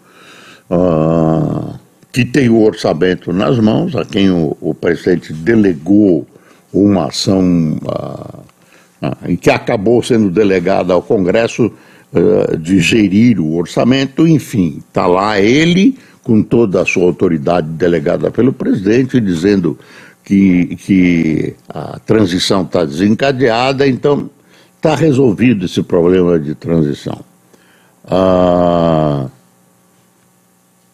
que 2.13 2.25
tem 2.25 2.49
o 2.49 2.63
orçamento 2.63 3.33
nas 3.33 3.59
mãos, 3.59 3.95
a 3.97 4.05
quem 4.05 4.31
o, 4.31 4.57
o 4.61 4.75
presidente 4.75 5.33
delegou 5.33 6.27
uma 6.73 7.07
ação 7.07 7.79
uh, 7.85 8.39
uh, 9.07 9.37
que 9.39 9.51
acabou 9.51 10.03
sendo 10.03 10.31
delegada 10.31 10.93
ao 10.93 11.03
Congresso 11.03 11.73
de 12.61 12.81
gerir 12.81 13.39
o 13.39 13.55
orçamento, 13.55 14.27
enfim, 14.27 14.83
está 14.89 15.07
lá 15.07 15.39
ele 15.39 15.99
com 16.23 16.43
toda 16.43 16.81
a 16.81 16.87
sua 16.87 17.05
autoridade 17.05 17.69
delegada 17.69 18.31
pelo 18.31 18.51
presidente, 18.51 19.21
dizendo 19.21 19.79
que, 20.25 20.77
que 20.77 21.55
a 21.67 21.99
transição 22.01 22.63
está 22.63 22.85
desencadeada, 22.85 23.89
então 23.89 24.29
está 24.77 24.95
resolvido 24.95 25.65
esse 25.65 25.83
problema 25.83 26.39
de 26.39 26.55
transição. 26.55 27.19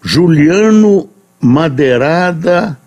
Juliano 0.05 1.09
Madeirada 1.40 2.79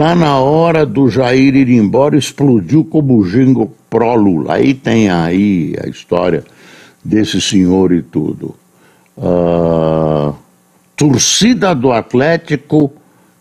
Tá 0.00 0.14
na 0.14 0.38
hora 0.38 0.86
do 0.86 1.10
Jair 1.10 1.54
ir 1.54 1.68
embora, 1.68 2.16
explodiu 2.16 2.82
como 2.82 3.18
o 3.18 3.26
jingo 3.26 3.70
pró-Lula. 3.90 4.54
Aí 4.54 4.72
tem 4.72 5.10
aí 5.10 5.76
a 5.84 5.86
história 5.88 6.42
desse 7.04 7.38
senhor 7.38 7.92
e 7.92 8.00
tudo. 8.00 8.54
Uh, 9.14 10.34
torcida 10.96 11.74
do 11.74 11.92
Atlético 11.92 12.90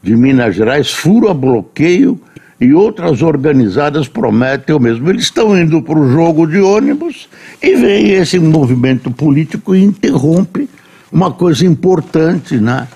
de 0.04 0.17
Minas 0.17 0.54
Gerais 0.54 0.91
fura 0.91 1.34
bloqueio 1.34 2.19
e 2.60 2.73
outras 2.73 3.21
organizadas 3.21 4.10
prometem 4.10 4.75
o 4.75 4.82
mesmo. 4.82 5.10
Eles 5.10 5.23
estão 5.23 5.58
indo 5.58 5.82
para 5.82 5.97
o 5.97 6.12
jogo 6.12 6.45
de 6.45 6.60
ônibus 6.60 7.30
e 7.63 7.73
vem 7.75 8.10
esse 8.10 8.38
movimento 8.38 9.10
político 9.10 9.73
e 9.73 9.82
interrompe 9.82 10.67
uma 11.12 11.32
coisa 11.32 11.65
importante, 11.65 12.58
né? 12.58 12.88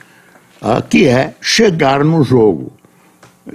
Uh, 0.62 0.82
que 0.88 1.08
é 1.08 1.36
chegar 1.42 2.04
no 2.04 2.24
jogo. 2.24 2.72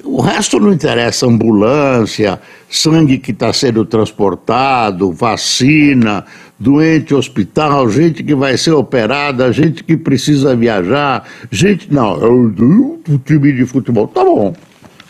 O 0.04 0.20
resto 0.20 0.60
não 0.60 0.70
interessa, 0.70 1.26
ambulância, 1.26 2.38
sangue 2.68 3.16
que 3.16 3.30
está 3.30 3.50
sendo 3.54 3.86
transportado, 3.86 5.10
vacina, 5.10 6.26
doente 6.58 7.14
hospital, 7.14 7.88
gente 7.88 8.22
que 8.22 8.34
vai 8.34 8.58
ser 8.58 8.72
operada, 8.72 9.50
gente 9.50 9.82
que 9.82 9.96
precisa 9.96 10.54
viajar, 10.54 11.26
gente. 11.50 11.90
Não, 11.90 12.14
é 12.22 12.28
o, 12.28 13.00
o 13.08 13.18
time 13.24 13.52
de 13.52 13.64
futebol. 13.64 14.06
Tá 14.08 14.22
bom, 14.22 14.54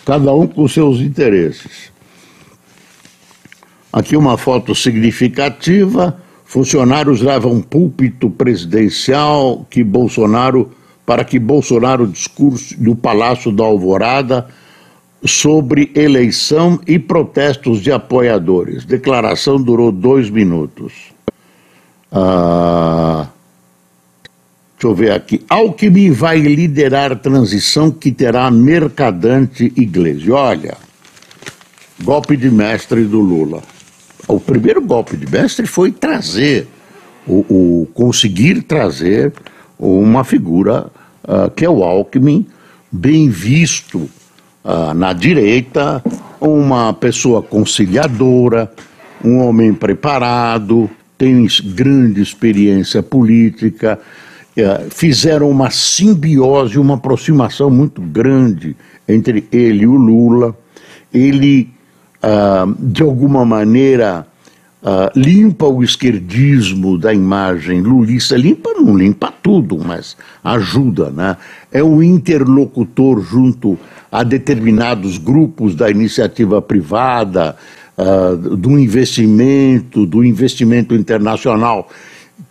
cada 0.07 0.33
um 0.33 0.47
com 0.47 0.69
seus 0.69 1.01
interesses. 1.01 1.91
Aqui 3.93 4.17
uma 4.17 4.39
foto 4.39 4.77
significativa: 4.77 6.17
funcionários 6.49 7.21
levam 7.21 7.61
púlpito 7.61 8.31
presidencial 8.31 9.67
que 9.69 9.85
Bolsonaro 9.85 10.71
para 11.05 11.23
que 11.23 11.39
Bolsonaro 11.39 12.07
discurso 12.07 12.75
do 12.83 12.97
Palácio 12.97 13.53
da 13.53 13.65
Alvorada 13.65 14.49
sobre 15.25 15.93
eleição 15.95 16.81
e 16.87 16.99
protestos 16.99 17.81
de 17.83 17.93
apoiadores. 17.93 18.87
Declaração 18.87 19.61
durou 19.61 19.93
dois 19.93 20.31
minutos. 20.31 20.95
Ah, 22.11 23.27
deixa 24.75 24.87
eu 24.87 24.95
ver 24.95 25.13
aqui. 25.13 25.45
Alckmin 25.51 26.13
vai 26.13 26.39
liderar 26.41 27.15
transição 27.17 27.91
que 27.91 28.11
terá 28.11 28.51
mercadante 28.51 29.71
igreja. 29.77 30.33
Olha, 30.33 30.79
golpe 32.03 32.39
de 32.39 32.51
mestre 32.51 33.05
do 33.05 33.21
Lula. 33.21 33.63
O 34.29 34.39
primeiro 34.39 34.83
golpe 34.83 35.17
de 35.17 35.27
mestre 35.31 35.67
foi 35.67 35.91
trazer, 35.91 36.69
o, 37.27 37.45
o 37.49 37.89
conseguir 37.95 38.63
trazer 38.63 39.33
uma 39.79 40.23
figura 40.23 40.87
uh, 41.25 41.51
que 41.51 41.65
é 41.65 41.71
o 41.71 41.83
Alckmin, 41.83 42.47
bem 42.93 43.31
visto 43.31 44.09
uh, 44.65 44.95
na 44.95 45.13
direita, 45.13 46.03
uma 46.41 46.93
pessoa 46.93 47.43
conciliadora, 47.43 48.71
um 49.25 49.39
homem 49.39 49.73
preparado, 49.73 50.91
tem 51.17 51.47
grande 51.65 52.21
experiência 52.21 53.03
política, 53.03 53.99
uh, 54.57 54.91
fizeram 54.91 55.51
uma 55.51 55.71
simbiose, 55.71 56.79
uma 56.79 56.95
aproximação 56.95 57.71
muito 57.71 58.01
grande 58.01 58.77
entre 59.09 59.49
ele 59.51 59.85
e 59.85 59.87
o 59.87 59.97
Lula. 59.97 60.57
Ele, 61.13 61.71
uh, 62.23 62.75
de 62.79 63.03
alguma 63.03 63.45
maneira, 63.45 64.27
Uh, 64.81 65.11
limpa 65.19 65.67
o 65.67 65.83
esquerdismo 65.83 66.97
da 66.97 67.13
imagem 67.13 67.81
lulista, 67.81 68.37
limpa, 68.37 68.71
não 68.75 68.97
limpa 68.97 69.35
tudo, 69.43 69.77
mas 69.85 70.17
ajuda, 70.43 71.11
né? 71.11 71.37
É 71.73 71.83
um 71.83 72.01
interlocutor 72.01 73.21
junto 73.21 73.77
a 74.11 74.23
determinados 74.23 75.19
grupos 75.19 75.75
da 75.75 75.91
iniciativa 75.91 76.63
privada, 76.63 77.57
uh, 77.99 78.37
do 78.37 78.79
investimento, 78.79 80.07
do 80.07 80.23
investimento 80.23 80.95
internacional, 80.95 81.89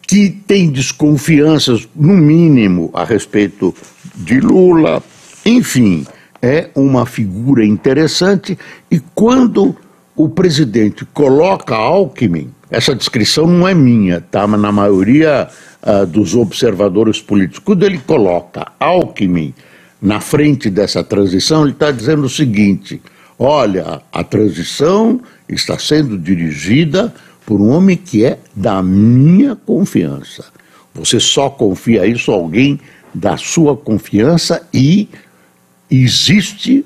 que 0.02 0.30
tem 0.30 0.70
desconfianças, 0.70 1.88
no 1.96 2.14
mínimo, 2.14 2.90
a 2.94 3.06
respeito 3.06 3.74
de 4.14 4.42
Lula. 4.42 5.02
Enfim, 5.46 6.06
é 6.42 6.70
uma 6.76 7.06
figura 7.06 7.66
interessante 7.66 8.58
e 8.90 9.00
quando 9.14 9.76
o 10.16 10.28
presidente 10.28 11.06
coloca 11.06 11.76
Alckmin, 11.76 12.50
essa 12.70 12.96
descrição 12.96 13.48
não 13.48 13.68
é 13.68 13.74
minha, 13.74 14.20
tá? 14.20 14.46
Mas 14.48 14.60
na 14.60 14.72
maioria 14.72 15.48
uh, 15.84 16.06
dos 16.06 16.36
observadores 16.36 17.22
políticos, 17.22 17.60
quando 17.60 17.86
ele 17.86 18.00
coloca 18.00 18.72
Alckmin 18.80 19.54
na 20.02 20.20
frente 20.20 20.70
dessa 20.70 21.04
transição, 21.04 21.64
ele 21.64 21.72
está 21.72 21.92
dizendo 21.92 22.26
o 22.26 22.30
seguinte: 22.30 23.02
olha, 23.38 24.02
a 24.12 24.24
transição 24.24 25.22
está 25.48 25.78
sendo 25.78 26.18
dirigida 26.18 27.14
por 27.46 27.62
um 27.62 27.70
homem 27.70 27.96
que 27.96 28.26
é 28.26 28.40
da 28.56 28.84
minha 28.84 29.56
confiança. 29.56 30.46
Você 30.94 31.20
só 31.20 31.50
confia 31.50 32.06
isso 32.06 32.32
a 32.32 32.36
alguém 32.36 32.80
da 33.14 33.38
sua 33.38 33.78
confiança 33.78 34.68
e 34.74 35.08
existe, 35.90 36.86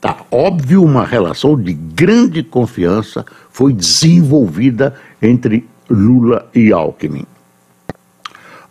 tá 0.00 0.24
óbvio, 0.30 0.82
uma 0.82 1.04
relação 1.04 1.60
de 1.60 1.72
grande 1.72 2.42
confiança 2.42 3.24
foi 3.50 3.72
desenvolvida 3.72 4.94
entre 5.20 5.66
Lula 5.88 6.48
e 6.54 6.72
Alckmin. 6.72 7.26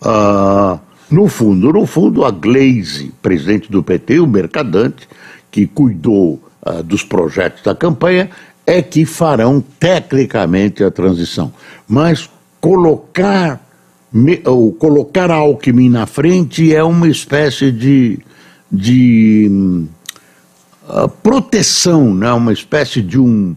Uh, 0.01 0.79
no 1.11 1.27
fundo, 1.27 1.73
no 1.73 1.85
fundo, 1.85 2.23
a 2.23 2.31
Glaze, 2.31 3.11
presidente 3.21 3.71
do 3.71 3.83
PT, 3.83 4.19
o 4.19 4.27
mercadante, 4.27 5.07
que 5.51 5.65
cuidou 5.67 6.41
uh, 6.65 6.83
dos 6.83 7.03
projetos 7.03 7.63
da 7.63 7.75
campanha, 7.75 8.29
é 8.65 8.81
que 8.81 9.05
farão 9.05 9.63
tecnicamente 9.79 10.83
a 10.83 10.91
transição. 10.91 11.51
Mas 11.87 12.29
colocar, 12.61 13.59
me, 14.13 14.41
ou 14.45 14.71
colocar 14.71 15.31
Alckmin 15.31 15.89
na 15.89 16.05
frente 16.05 16.73
é 16.73 16.83
uma 16.83 17.07
espécie 17.07 17.71
de, 17.71 18.19
de 18.71 19.49
uh, 20.88 21.10
proteção, 21.23 22.13
né? 22.13 22.32
uma 22.32 22.53
espécie 22.53 23.01
de 23.01 23.19
um 23.19 23.55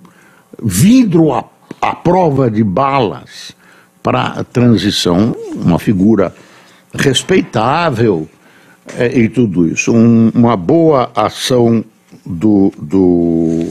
vidro 0.63 1.33
à, 1.33 1.45
à 1.81 1.95
prova 1.95 2.51
de 2.51 2.65
balas 2.65 3.55
para 4.03 4.27
a 4.27 4.45
transição, 4.45 5.35
uma 5.55 5.79
figura 5.79 6.35
respeitável 6.95 8.29
é, 8.97 9.19
e 9.19 9.29
tudo 9.29 9.67
isso. 9.67 9.93
Um, 9.93 10.31
uma 10.35 10.57
boa 10.57 11.11
ação 11.15 11.85
do, 12.27 12.73
do 12.79 13.67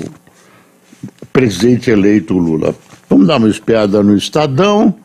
presidente 1.34 1.90
eleito 1.90 2.38
Lula. 2.38 2.74
Vamos 3.10 3.28
dar 3.28 3.38
uma 3.38 3.50
espiada 3.50 4.02
no 4.02 4.16
Estadão. 4.16 4.96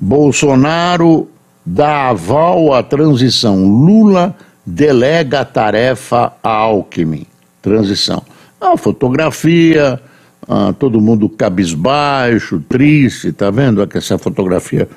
Bolsonaro 0.00 1.28
dá 1.64 2.08
aval 2.08 2.72
à 2.72 2.82
transição. 2.82 3.64
Lula 3.66 4.34
delega 4.64 5.40
a 5.40 5.44
tarefa 5.44 6.32
a 6.42 6.48
Alckmin. 6.48 7.26
Transição. 7.60 8.22
A 8.60 8.76
fotografia, 8.76 10.00
ah, 10.48 10.74
todo 10.78 11.00
mundo 11.00 11.28
cabisbaixo, 11.28 12.62
triste, 12.68 13.32
tá 13.32 13.50
vendo? 13.50 13.82
Aqui 13.82 13.98
essa 13.98 14.18
fotografia 14.18 14.88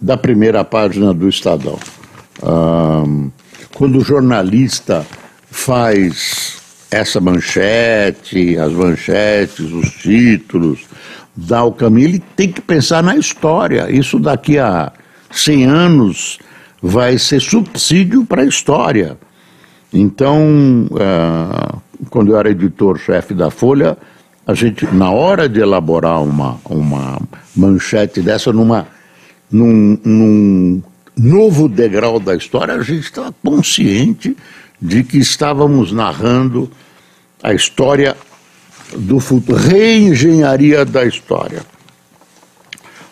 da 0.00 0.16
primeira 0.16 0.64
página 0.64 1.12
do 1.12 1.28
Estadão. 1.28 1.78
Ah, 2.42 3.04
quando 3.74 3.98
o 3.98 4.04
jornalista 4.04 5.04
faz 5.50 6.56
essa 6.90 7.20
manchete, 7.20 8.56
as 8.56 8.72
manchetes, 8.72 9.72
os 9.72 9.90
títulos, 9.94 10.80
dá 11.36 11.64
o 11.64 11.72
caminho, 11.72 12.08
ele 12.08 12.22
tem 12.36 12.50
que 12.50 12.60
pensar 12.60 13.02
na 13.02 13.16
história. 13.16 13.90
Isso 13.90 14.18
daqui 14.18 14.58
a 14.58 14.92
100 15.30 15.64
anos 15.64 16.38
vai 16.86 17.16
ser 17.16 17.40
subsídio 17.40 18.26
para 18.26 18.42
a 18.42 18.44
história. 18.44 19.16
Então, 19.90 20.86
uh, 20.90 21.80
quando 22.10 22.32
eu 22.32 22.38
era 22.38 22.50
editor-chefe 22.50 23.32
da 23.32 23.50
Folha, 23.50 23.96
a 24.46 24.52
gente, 24.52 24.84
na 24.94 25.10
hora 25.10 25.48
de 25.48 25.60
elaborar 25.60 26.22
uma, 26.22 26.60
uma 26.66 27.18
manchete 27.56 28.20
dessa, 28.20 28.52
numa, 28.52 28.86
num, 29.50 29.98
num 30.04 30.82
novo 31.16 31.70
degrau 31.70 32.20
da 32.20 32.36
história, 32.36 32.74
a 32.74 32.82
gente 32.82 33.04
estava 33.04 33.34
consciente 33.42 34.36
de 34.78 35.02
que 35.02 35.16
estávamos 35.16 35.90
narrando 35.90 36.70
a 37.42 37.54
história 37.54 38.14
do 38.94 39.20
futuro, 39.20 39.58
reengenharia 39.58 40.84
da 40.84 41.06
história. 41.06 41.62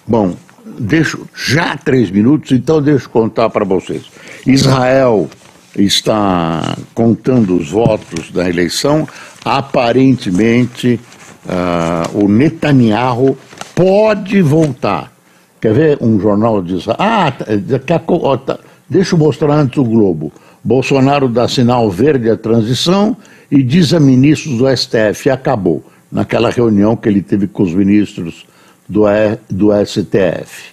Bom, 0.07 0.37
deixo 0.79 1.27
já 1.35 1.77
três 1.77 2.11
minutos, 2.11 2.53
então 2.53 2.83
deixo 2.83 3.09
contar 3.09 3.51
para 3.51 3.65
vocês. 3.65 4.05
Israel 4.47 5.29
está 5.77 6.77
contando 6.95 7.57
os 7.57 7.71
votos 7.71 8.31
da 8.31 8.49
eleição. 8.49 9.09
Aparentemente, 9.45 11.01
uh, 11.47 12.25
o 12.25 12.29
Netanyahu 12.29 13.37
pode 13.75 14.41
voltar. 14.43 15.13
Quer 15.61 15.75
ver 15.75 15.99
um 16.01 16.21
jornal 16.21 16.63
diz: 16.63 16.89
ah, 16.89 17.29
a, 17.29 18.03
ó, 18.09 18.37
tá, 18.37 18.59
deixa 18.89 19.15
eu 19.15 19.19
mostrar 19.19 19.55
antes 19.55 19.79
o 19.79 19.85
Globo. 19.85 20.33
Bolsonaro 20.65 21.29
dá 21.29 21.49
sinal 21.49 21.91
verde 21.91 22.31
à 22.31 22.37
transição 22.37 23.17
e 23.51 23.63
diz 23.63 23.93
a 23.93 23.99
ministros 23.99 24.59
do 24.59 24.77
STF, 24.77 25.29
acabou, 25.29 25.85
naquela 26.11 26.51
reunião 26.51 26.97
que 26.97 27.09
ele 27.09 27.21
teve 27.21 27.49
com 27.49 27.65
os 27.65 27.75
ministros 27.75 28.47
do, 28.93 29.05
do 29.51 29.71
STF. 29.85 30.73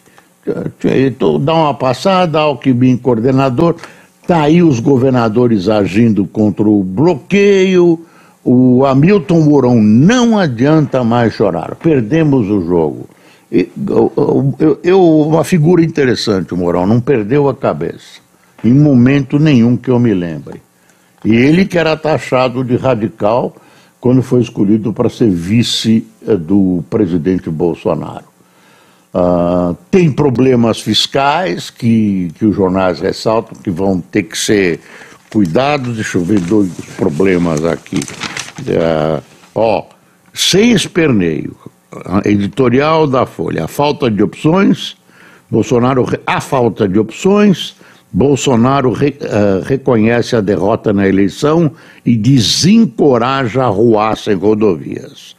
Então, 0.84 1.40
dá 1.40 1.54
uma 1.54 1.74
passada, 1.74 2.40
Alckmin 2.40 2.98
coordenador, 2.98 3.76
está 4.22 4.42
aí 4.42 4.62
os 4.62 4.80
governadores 4.80 5.70
agindo 5.70 6.26
contra 6.26 6.68
o 6.68 6.84
bloqueio, 6.84 8.06
o 8.44 8.86
Hamilton 8.86 9.42
Mourão 9.42 9.82
não 9.82 10.38
adianta 10.38 11.04
mais 11.04 11.34
chorar, 11.34 11.76
perdemos 11.76 12.50
o 12.50 12.62
jogo. 12.62 13.08
Eu, 13.52 13.70
eu, 14.60 14.80
eu, 14.84 15.22
uma 15.22 15.44
figura 15.44 15.84
interessante, 15.84 16.54
o 16.54 16.58
Mourão, 16.58 16.86
não 16.86 17.00
perdeu 17.00 17.50
a 17.50 17.56
cabeça, 17.56 18.20
em 18.64 18.74
momento 18.74 19.40
nenhum 19.40 19.76
que 19.76 19.90
eu 19.90 20.00
me 20.00 20.14
lembre. 20.14 20.62
E 21.24 21.36
ele 21.36 21.66
que 21.66 21.78
era 21.78 21.98
taxado 21.98 22.64
de 22.64 22.76
radical 22.76 23.56
quando 24.00 24.24
foi 24.24 24.42
escolhido 24.42 24.94
para 24.94 25.10
ser 25.10 25.30
vice 25.30 26.06
eh, 26.28 26.36
do 26.36 26.84
presidente 26.90 27.50
Bolsonaro. 27.50 28.30
Uh, 29.12 29.76
tem 29.90 30.12
problemas 30.12 30.80
fiscais 30.80 31.72
que, 31.72 32.32
que 32.36 32.46
os 32.46 32.56
jornais 32.56 33.00
ressaltam 33.00 33.58
que 33.60 33.72
vão 33.72 34.00
ter 34.00 34.24
que 34.24 34.38
ser 34.38 34.80
cuidados. 35.32 35.96
Deixa 35.96 36.20
eu 36.20 36.24
ver 36.24 36.40
dois 36.42 36.70
problemas 36.96 37.66
aqui. 37.66 37.98
Uh, 37.98 39.24
ó, 39.56 39.86
sem 40.32 40.72
esperneio, 40.72 41.56
editorial 42.24 43.08
da 43.08 43.26
Folha, 43.26 43.66
a 43.66 43.68
falta 43.68 44.12
de 44.12 44.22
opções, 44.22 44.96
Bolsonaro, 45.50 46.06
a 46.26 46.40
falta 46.40 46.88
de 46.88 47.00
opções, 47.00 47.76
Bolsonaro 48.12 48.92
re, 48.92 49.18
uh, 49.22 49.64
reconhece 49.64 50.36
a 50.36 50.42
derrota 50.42 50.92
na 50.92 51.08
eleição 51.08 51.72
e 52.06 52.16
desencoraja 52.16 53.64
a 53.64 53.68
ruaça 53.68 54.32
em 54.32 54.36
rodovias. 54.36 55.36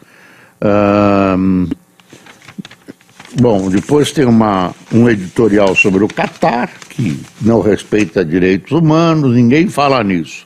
Bom, 3.40 3.70
depois 3.70 4.10
tem 4.10 4.24
uma, 4.24 4.74
um 4.92 5.08
editorial 5.08 5.74
sobre 5.76 6.02
o 6.02 6.08
Catar, 6.08 6.68
que 6.88 7.20
não 7.40 7.60
respeita 7.60 8.24
direitos 8.24 8.72
humanos, 8.72 9.34
ninguém 9.34 9.68
fala 9.68 10.02
nisso. 10.02 10.44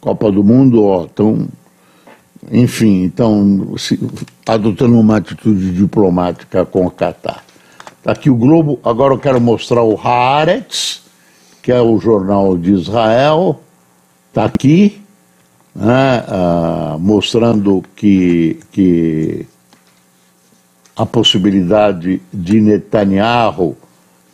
Copa 0.00 0.30
do 0.30 0.44
Mundo, 0.44 0.84
ó, 0.84 1.04
então, 1.04 1.48
enfim, 2.52 3.04
então, 3.04 3.74
adotando 4.46 5.00
uma 5.00 5.16
atitude 5.16 5.72
diplomática 5.72 6.66
com 6.66 6.86
o 6.86 6.90
Catar. 6.90 7.42
Está 7.98 8.12
aqui 8.12 8.28
o 8.28 8.36
Globo, 8.36 8.78
agora 8.84 9.14
eu 9.14 9.18
quero 9.18 9.40
mostrar 9.40 9.82
o 9.82 9.98
Haaretz, 9.98 11.02
que 11.66 11.72
é 11.72 11.80
o 11.80 11.98
Jornal 11.98 12.56
de 12.56 12.74
Israel, 12.74 13.60
está 14.28 14.44
aqui, 14.44 15.02
né, 15.74 16.22
ah, 16.28 16.96
mostrando 17.00 17.82
que, 17.96 18.60
que 18.70 19.44
a 20.94 21.04
possibilidade 21.04 22.22
de 22.32 22.60
Netanyahu 22.60 23.76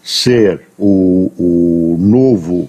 ser 0.04 0.68
o, 0.78 1.32
o 1.38 1.96
novo. 1.98 2.68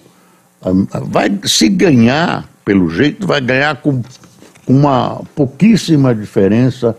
Ah, 0.62 0.72
vai 1.08 1.38
se 1.44 1.68
ganhar, 1.68 2.50
pelo 2.64 2.90
jeito, 2.90 3.28
vai 3.28 3.42
ganhar 3.42 3.82
com 3.82 4.02
uma 4.66 5.24
pouquíssima 5.36 6.16
diferença 6.16 6.98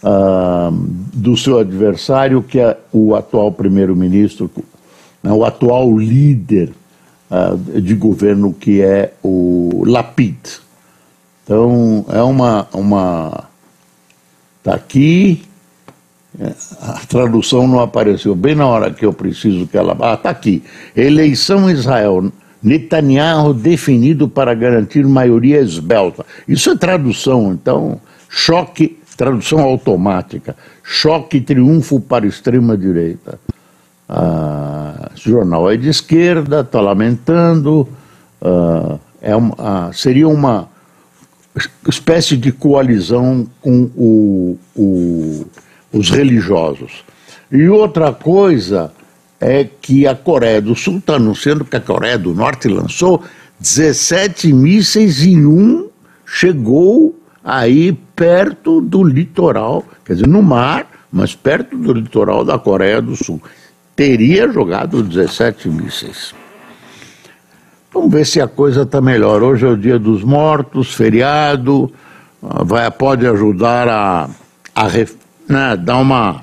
uh, 0.00 0.70
do 1.12 1.36
seu 1.36 1.58
adversário, 1.58 2.40
que 2.40 2.60
é 2.60 2.78
o 2.92 3.16
atual 3.16 3.50
primeiro-ministro, 3.50 4.48
né, 5.20 5.32
o 5.32 5.44
atual 5.44 5.98
líder 5.98 6.70
uh, 7.30 7.80
de 7.80 7.94
governo 7.94 8.52
que 8.52 8.82
é 8.82 9.12
o 9.22 9.82
Lapid. 9.86 10.38
Então, 11.44 12.04
é 12.08 12.22
uma. 12.22 12.68
uma 12.72 13.50
Está 14.58 14.74
aqui, 14.74 15.42
é, 16.38 16.52
a 16.82 17.00
tradução 17.06 17.66
não 17.66 17.80
apareceu 17.80 18.34
bem 18.34 18.54
na 18.54 18.66
hora 18.66 18.90
que 18.90 19.04
eu 19.04 19.12
preciso 19.12 19.66
que 19.66 19.76
ela. 19.76 19.96
Ah, 20.00 20.14
está 20.14 20.30
aqui. 20.30 20.62
Eleição 20.94 21.68
em 21.68 21.72
Israel. 21.72 22.30
Netanyahu 22.62 23.54
definido 23.54 24.28
para 24.28 24.54
garantir 24.54 25.06
maioria 25.06 25.60
esbelta. 25.60 26.26
Isso 26.46 26.70
é 26.70 26.76
tradução, 26.76 27.52
então, 27.52 27.98
choque, 28.28 28.98
tradução 29.16 29.60
automática. 29.60 30.54
Choque 30.82 31.40
triunfo 31.40 31.98
para 32.00 32.26
a 32.26 32.28
extrema-direita. 32.28 33.40
Ah, 34.12 35.12
jornal 35.14 35.70
é 35.70 35.76
de 35.76 35.88
esquerda, 35.88 36.62
está 36.62 36.80
lamentando, 36.80 37.86
ah, 38.42 38.98
é 39.22 39.36
uma, 39.36 39.54
ah, 39.56 39.90
seria 39.92 40.28
uma 40.28 40.68
espécie 41.88 42.36
de 42.36 42.50
coalizão 42.50 43.46
com 43.60 43.88
o, 43.96 44.58
o, 44.74 45.46
os 45.92 46.10
religiosos. 46.10 47.04
E 47.52 47.68
outra 47.68 48.12
coisa 48.12 48.92
é 49.40 49.64
que 49.64 50.08
a 50.08 50.14
Coreia 50.16 50.60
do 50.60 50.74
Sul 50.74 50.98
está 50.98 51.14
anunciando 51.14 51.64
que 51.64 51.76
a 51.76 51.80
Coreia 51.80 52.18
do 52.18 52.34
Norte 52.34 52.66
lançou 52.66 53.22
17 53.60 54.52
mísseis 54.52 55.24
e 55.24 55.36
um 55.36 55.88
chegou 56.26 57.16
aí 57.44 57.92
perto 58.16 58.80
do 58.80 59.04
litoral, 59.04 59.84
quer 60.04 60.14
dizer, 60.14 60.26
no 60.26 60.42
mar, 60.42 60.88
mas 61.12 61.32
perto 61.36 61.76
do 61.76 61.92
litoral 61.92 62.44
da 62.44 62.58
Coreia 62.58 63.00
do 63.00 63.14
Sul. 63.14 63.40
Teria 64.00 64.50
jogado 64.50 65.02
17 65.02 65.68
mísseis. 65.68 66.34
Vamos 67.92 68.10
ver 68.10 68.24
se 68.24 68.40
a 68.40 68.48
coisa 68.48 68.84
está 68.84 68.98
melhor. 68.98 69.42
Hoje 69.42 69.66
é 69.66 69.68
o 69.68 69.76
dia 69.76 69.98
dos 69.98 70.24
mortos, 70.24 70.94
feriado, 70.94 71.92
vai, 72.40 72.90
pode 72.90 73.26
ajudar 73.26 73.86
a, 73.88 74.30
a 74.74 74.88
né, 75.46 75.76
dar 75.76 75.98
uma, 75.98 76.42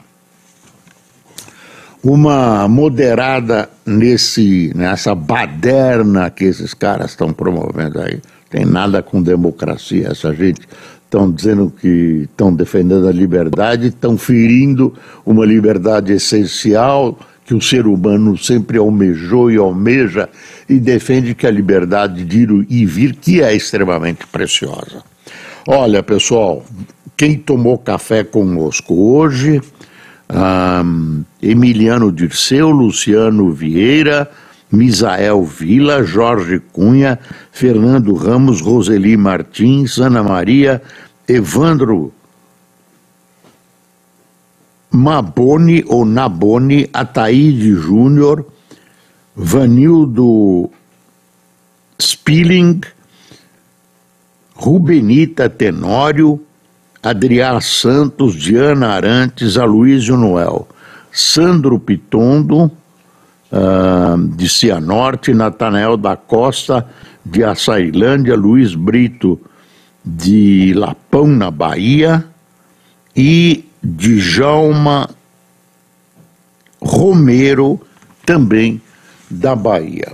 uma 2.04 2.68
moderada 2.68 3.68
nesse, 3.84 4.72
nessa 4.76 5.16
baderna 5.16 6.30
que 6.30 6.44
esses 6.44 6.76
caras 6.76 7.10
estão 7.10 7.34
promovendo 7.34 8.00
aí. 8.00 8.22
Tem 8.52 8.66
nada 8.66 9.02
com 9.02 9.20
democracia, 9.20 10.10
essa 10.12 10.32
gente 10.32 10.62
estão 11.04 11.32
dizendo 11.32 11.74
que 11.76 12.28
estão 12.30 12.54
defendendo 12.54 13.08
a 13.08 13.12
liberdade, 13.12 13.88
estão 13.88 14.16
ferindo 14.16 14.94
uma 15.26 15.44
liberdade 15.44 16.14
essencial 16.14 17.18
que 17.48 17.56
o 17.56 17.62
ser 17.62 17.88
humano 17.88 18.38
sempre 18.38 18.78
almejou 18.78 19.50
e 19.50 19.56
almeja 19.56 20.28
e 20.68 20.78
defende 20.82 21.34
que 21.34 21.48
a 21.48 21.52
liberdade 21.52 22.26
de 22.26 22.42
ir 22.42 22.66
e 22.70 22.86
vir, 22.86 23.16
que 23.16 23.42
é 23.42 23.56
extremamente 23.56 24.28
preciosa. 24.28 25.02
Olha, 25.66 26.04
pessoal, 26.04 26.66
quem 27.16 27.38
tomou 27.38 27.78
café 27.78 28.22
conosco 28.22 28.94
hoje, 28.94 29.62
um, 30.30 31.24
Emiliano 31.42 32.12
Dirceu, 32.12 32.70
Luciano 32.70 33.50
Vieira, 33.54 34.30
Misael 34.70 35.42
Vila, 35.46 36.04
Jorge 36.04 36.60
Cunha, 36.74 37.18
Fernando 37.54 38.14
Ramos, 38.14 38.60
Roseli 38.60 39.16
Martins, 39.16 39.98
Ana 40.00 40.22
Maria, 40.22 40.82
Evandro 41.26 42.12
Maboni 44.98 45.84
ou 45.86 46.04
Naboni, 46.04 46.90
Ataíde 46.92 47.76
Júnior, 47.76 48.44
Vanildo 49.36 50.72
Spilling, 52.02 52.82
Rubenita 54.56 55.48
Tenório, 55.48 56.42
Adriá 57.04 57.62
Santos, 57.62 58.34
Diana 58.36 58.88
Arantes, 58.90 59.56
Aloysio 59.56 60.18
Noel, 60.18 60.68
Sandro 61.12 61.80
Pitondo, 61.80 62.64
uh, 63.52 64.18
de 64.36 64.50
Cianorte, 64.50 65.32
Natanael 65.32 65.96
da 65.96 66.16
Costa, 66.16 66.90
de 67.24 67.44
Açailândia, 67.44 68.36
Luiz 68.36 68.74
Brito, 68.74 69.40
de 70.04 70.74
Lapão, 70.76 71.28
na 71.28 71.52
Bahia, 71.52 72.26
e 73.16 73.67
Djalma 73.90 75.10
Romero, 76.82 77.80
também 78.26 78.82
da 79.30 79.56
Bahia. 79.56 80.12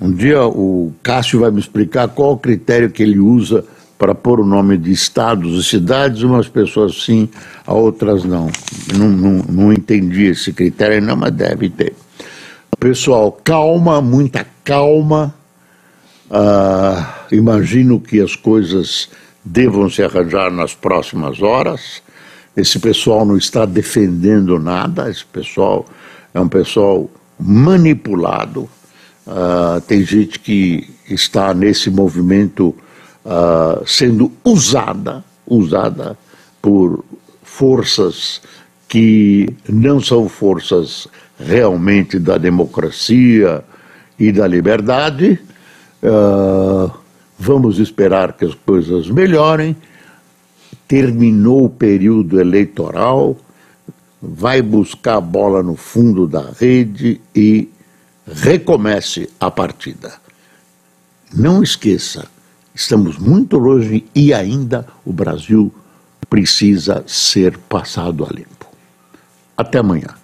Um 0.00 0.10
dia 0.12 0.44
o 0.44 0.92
Cássio 1.00 1.40
vai 1.40 1.52
me 1.52 1.60
explicar 1.60 2.08
qual 2.08 2.32
o 2.32 2.38
critério 2.38 2.90
que 2.90 3.02
ele 3.02 3.20
usa 3.20 3.64
para 3.96 4.16
pôr 4.16 4.40
o 4.40 4.44
nome 4.44 4.76
de 4.76 4.90
estados 4.90 5.56
e 5.56 5.62
cidades, 5.62 6.22
umas 6.22 6.48
pessoas 6.48 7.04
sim, 7.04 7.28
a 7.64 7.72
outras 7.72 8.24
não. 8.24 8.50
Não, 8.96 9.08
não, 9.08 9.44
não 9.48 9.72
entendi 9.72 10.24
esse 10.24 10.52
critério, 10.52 11.00
não, 11.00 11.14
mas 11.14 11.30
deve 11.30 11.70
ter. 11.70 11.94
Pessoal, 12.80 13.30
calma, 13.44 14.02
muita 14.02 14.44
calma. 14.64 15.32
Uh, 16.28 17.32
imagino 17.32 18.00
que 18.00 18.20
as 18.20 18.34
coisas 18.34 19.08
devam 19.44 19.88
se 19.88 20.02
arranjar 20.02 20.50
nas 20.50 20.74
próximas 20.74 21.40
horas. 21.40 22.02
Esse 22.56 22.78
pessoal 22.78 23.24
não 23.24 23.36
está 23.36 23.64
defendendo 23.64 24.58
nada, 24.58 25.10
esse 25.10 25.24
pessoal 25.24 25.86
é 26.34 26.40
um 26.40 26.48
pessoal 26.48 27.10
manipulado. 27.38 28.68
Uh, 29.26 29.80
tem 29.86 30.04
gente 30.04 30.38
que 30.38 30.90
está 31.08 31.54
nesse 31.54 31.90
movimento 31.90 32.74
uh, 33.24 33.86
sendo 33.86 34.30
usada, 34.44 35.24
usada 35.46 36.16
por 36.60 37.04
forças 37.42 38.42
que 38.88 39.48
não 39.68 40.00
são 40.00 40.28
forças 40.28 41.08
realmente 41.38 42.18
da 42.18 42.36
democracia 42.36 43.64
e 44.18 44.30
da 44.30 44.46
liberdade. 44.46 45.40
Uh, 46.02 46.90
vamos 47.38 47.78
esperar 47.78 48.34
que 48.34 48.44
as 48.44 48.54
coisas 48.54 49.08
melhorem 49.08 49.76
terminou 50.92 51.64
o 51.64 51.70
período 51.70 52.38
eleitoral, 52.38 53.34
vai 54.20 54.60
buscar 54.60 55.16
a 55.16 55.20
bola 55.22 55.62
no 55.62 55.74
fundo 55.74 56.26
da 56.26 56.50
rede 56.50 57.18
e 57.34 57.70
recomece 58.26 59.30
a 59.40 59.50
partida. 59.50 60.12
Não 61.32 61.62
esqueça, 61.62 62.26
estamos 62.74 63.16
muito 63.16 63.56
longe 63.56 64.04
e 64.14 64.34
ainda 64.34 64.86
o 65.02 65.14
Brasil 65.14 65.72
precisa 66.28 67.02
ser 67.06 67.56
passado 67.56 68.26
a 68.26 68.28
limpo. 68.28 68.66
Até 69.56 69.78
amanhã. 69.78 70.21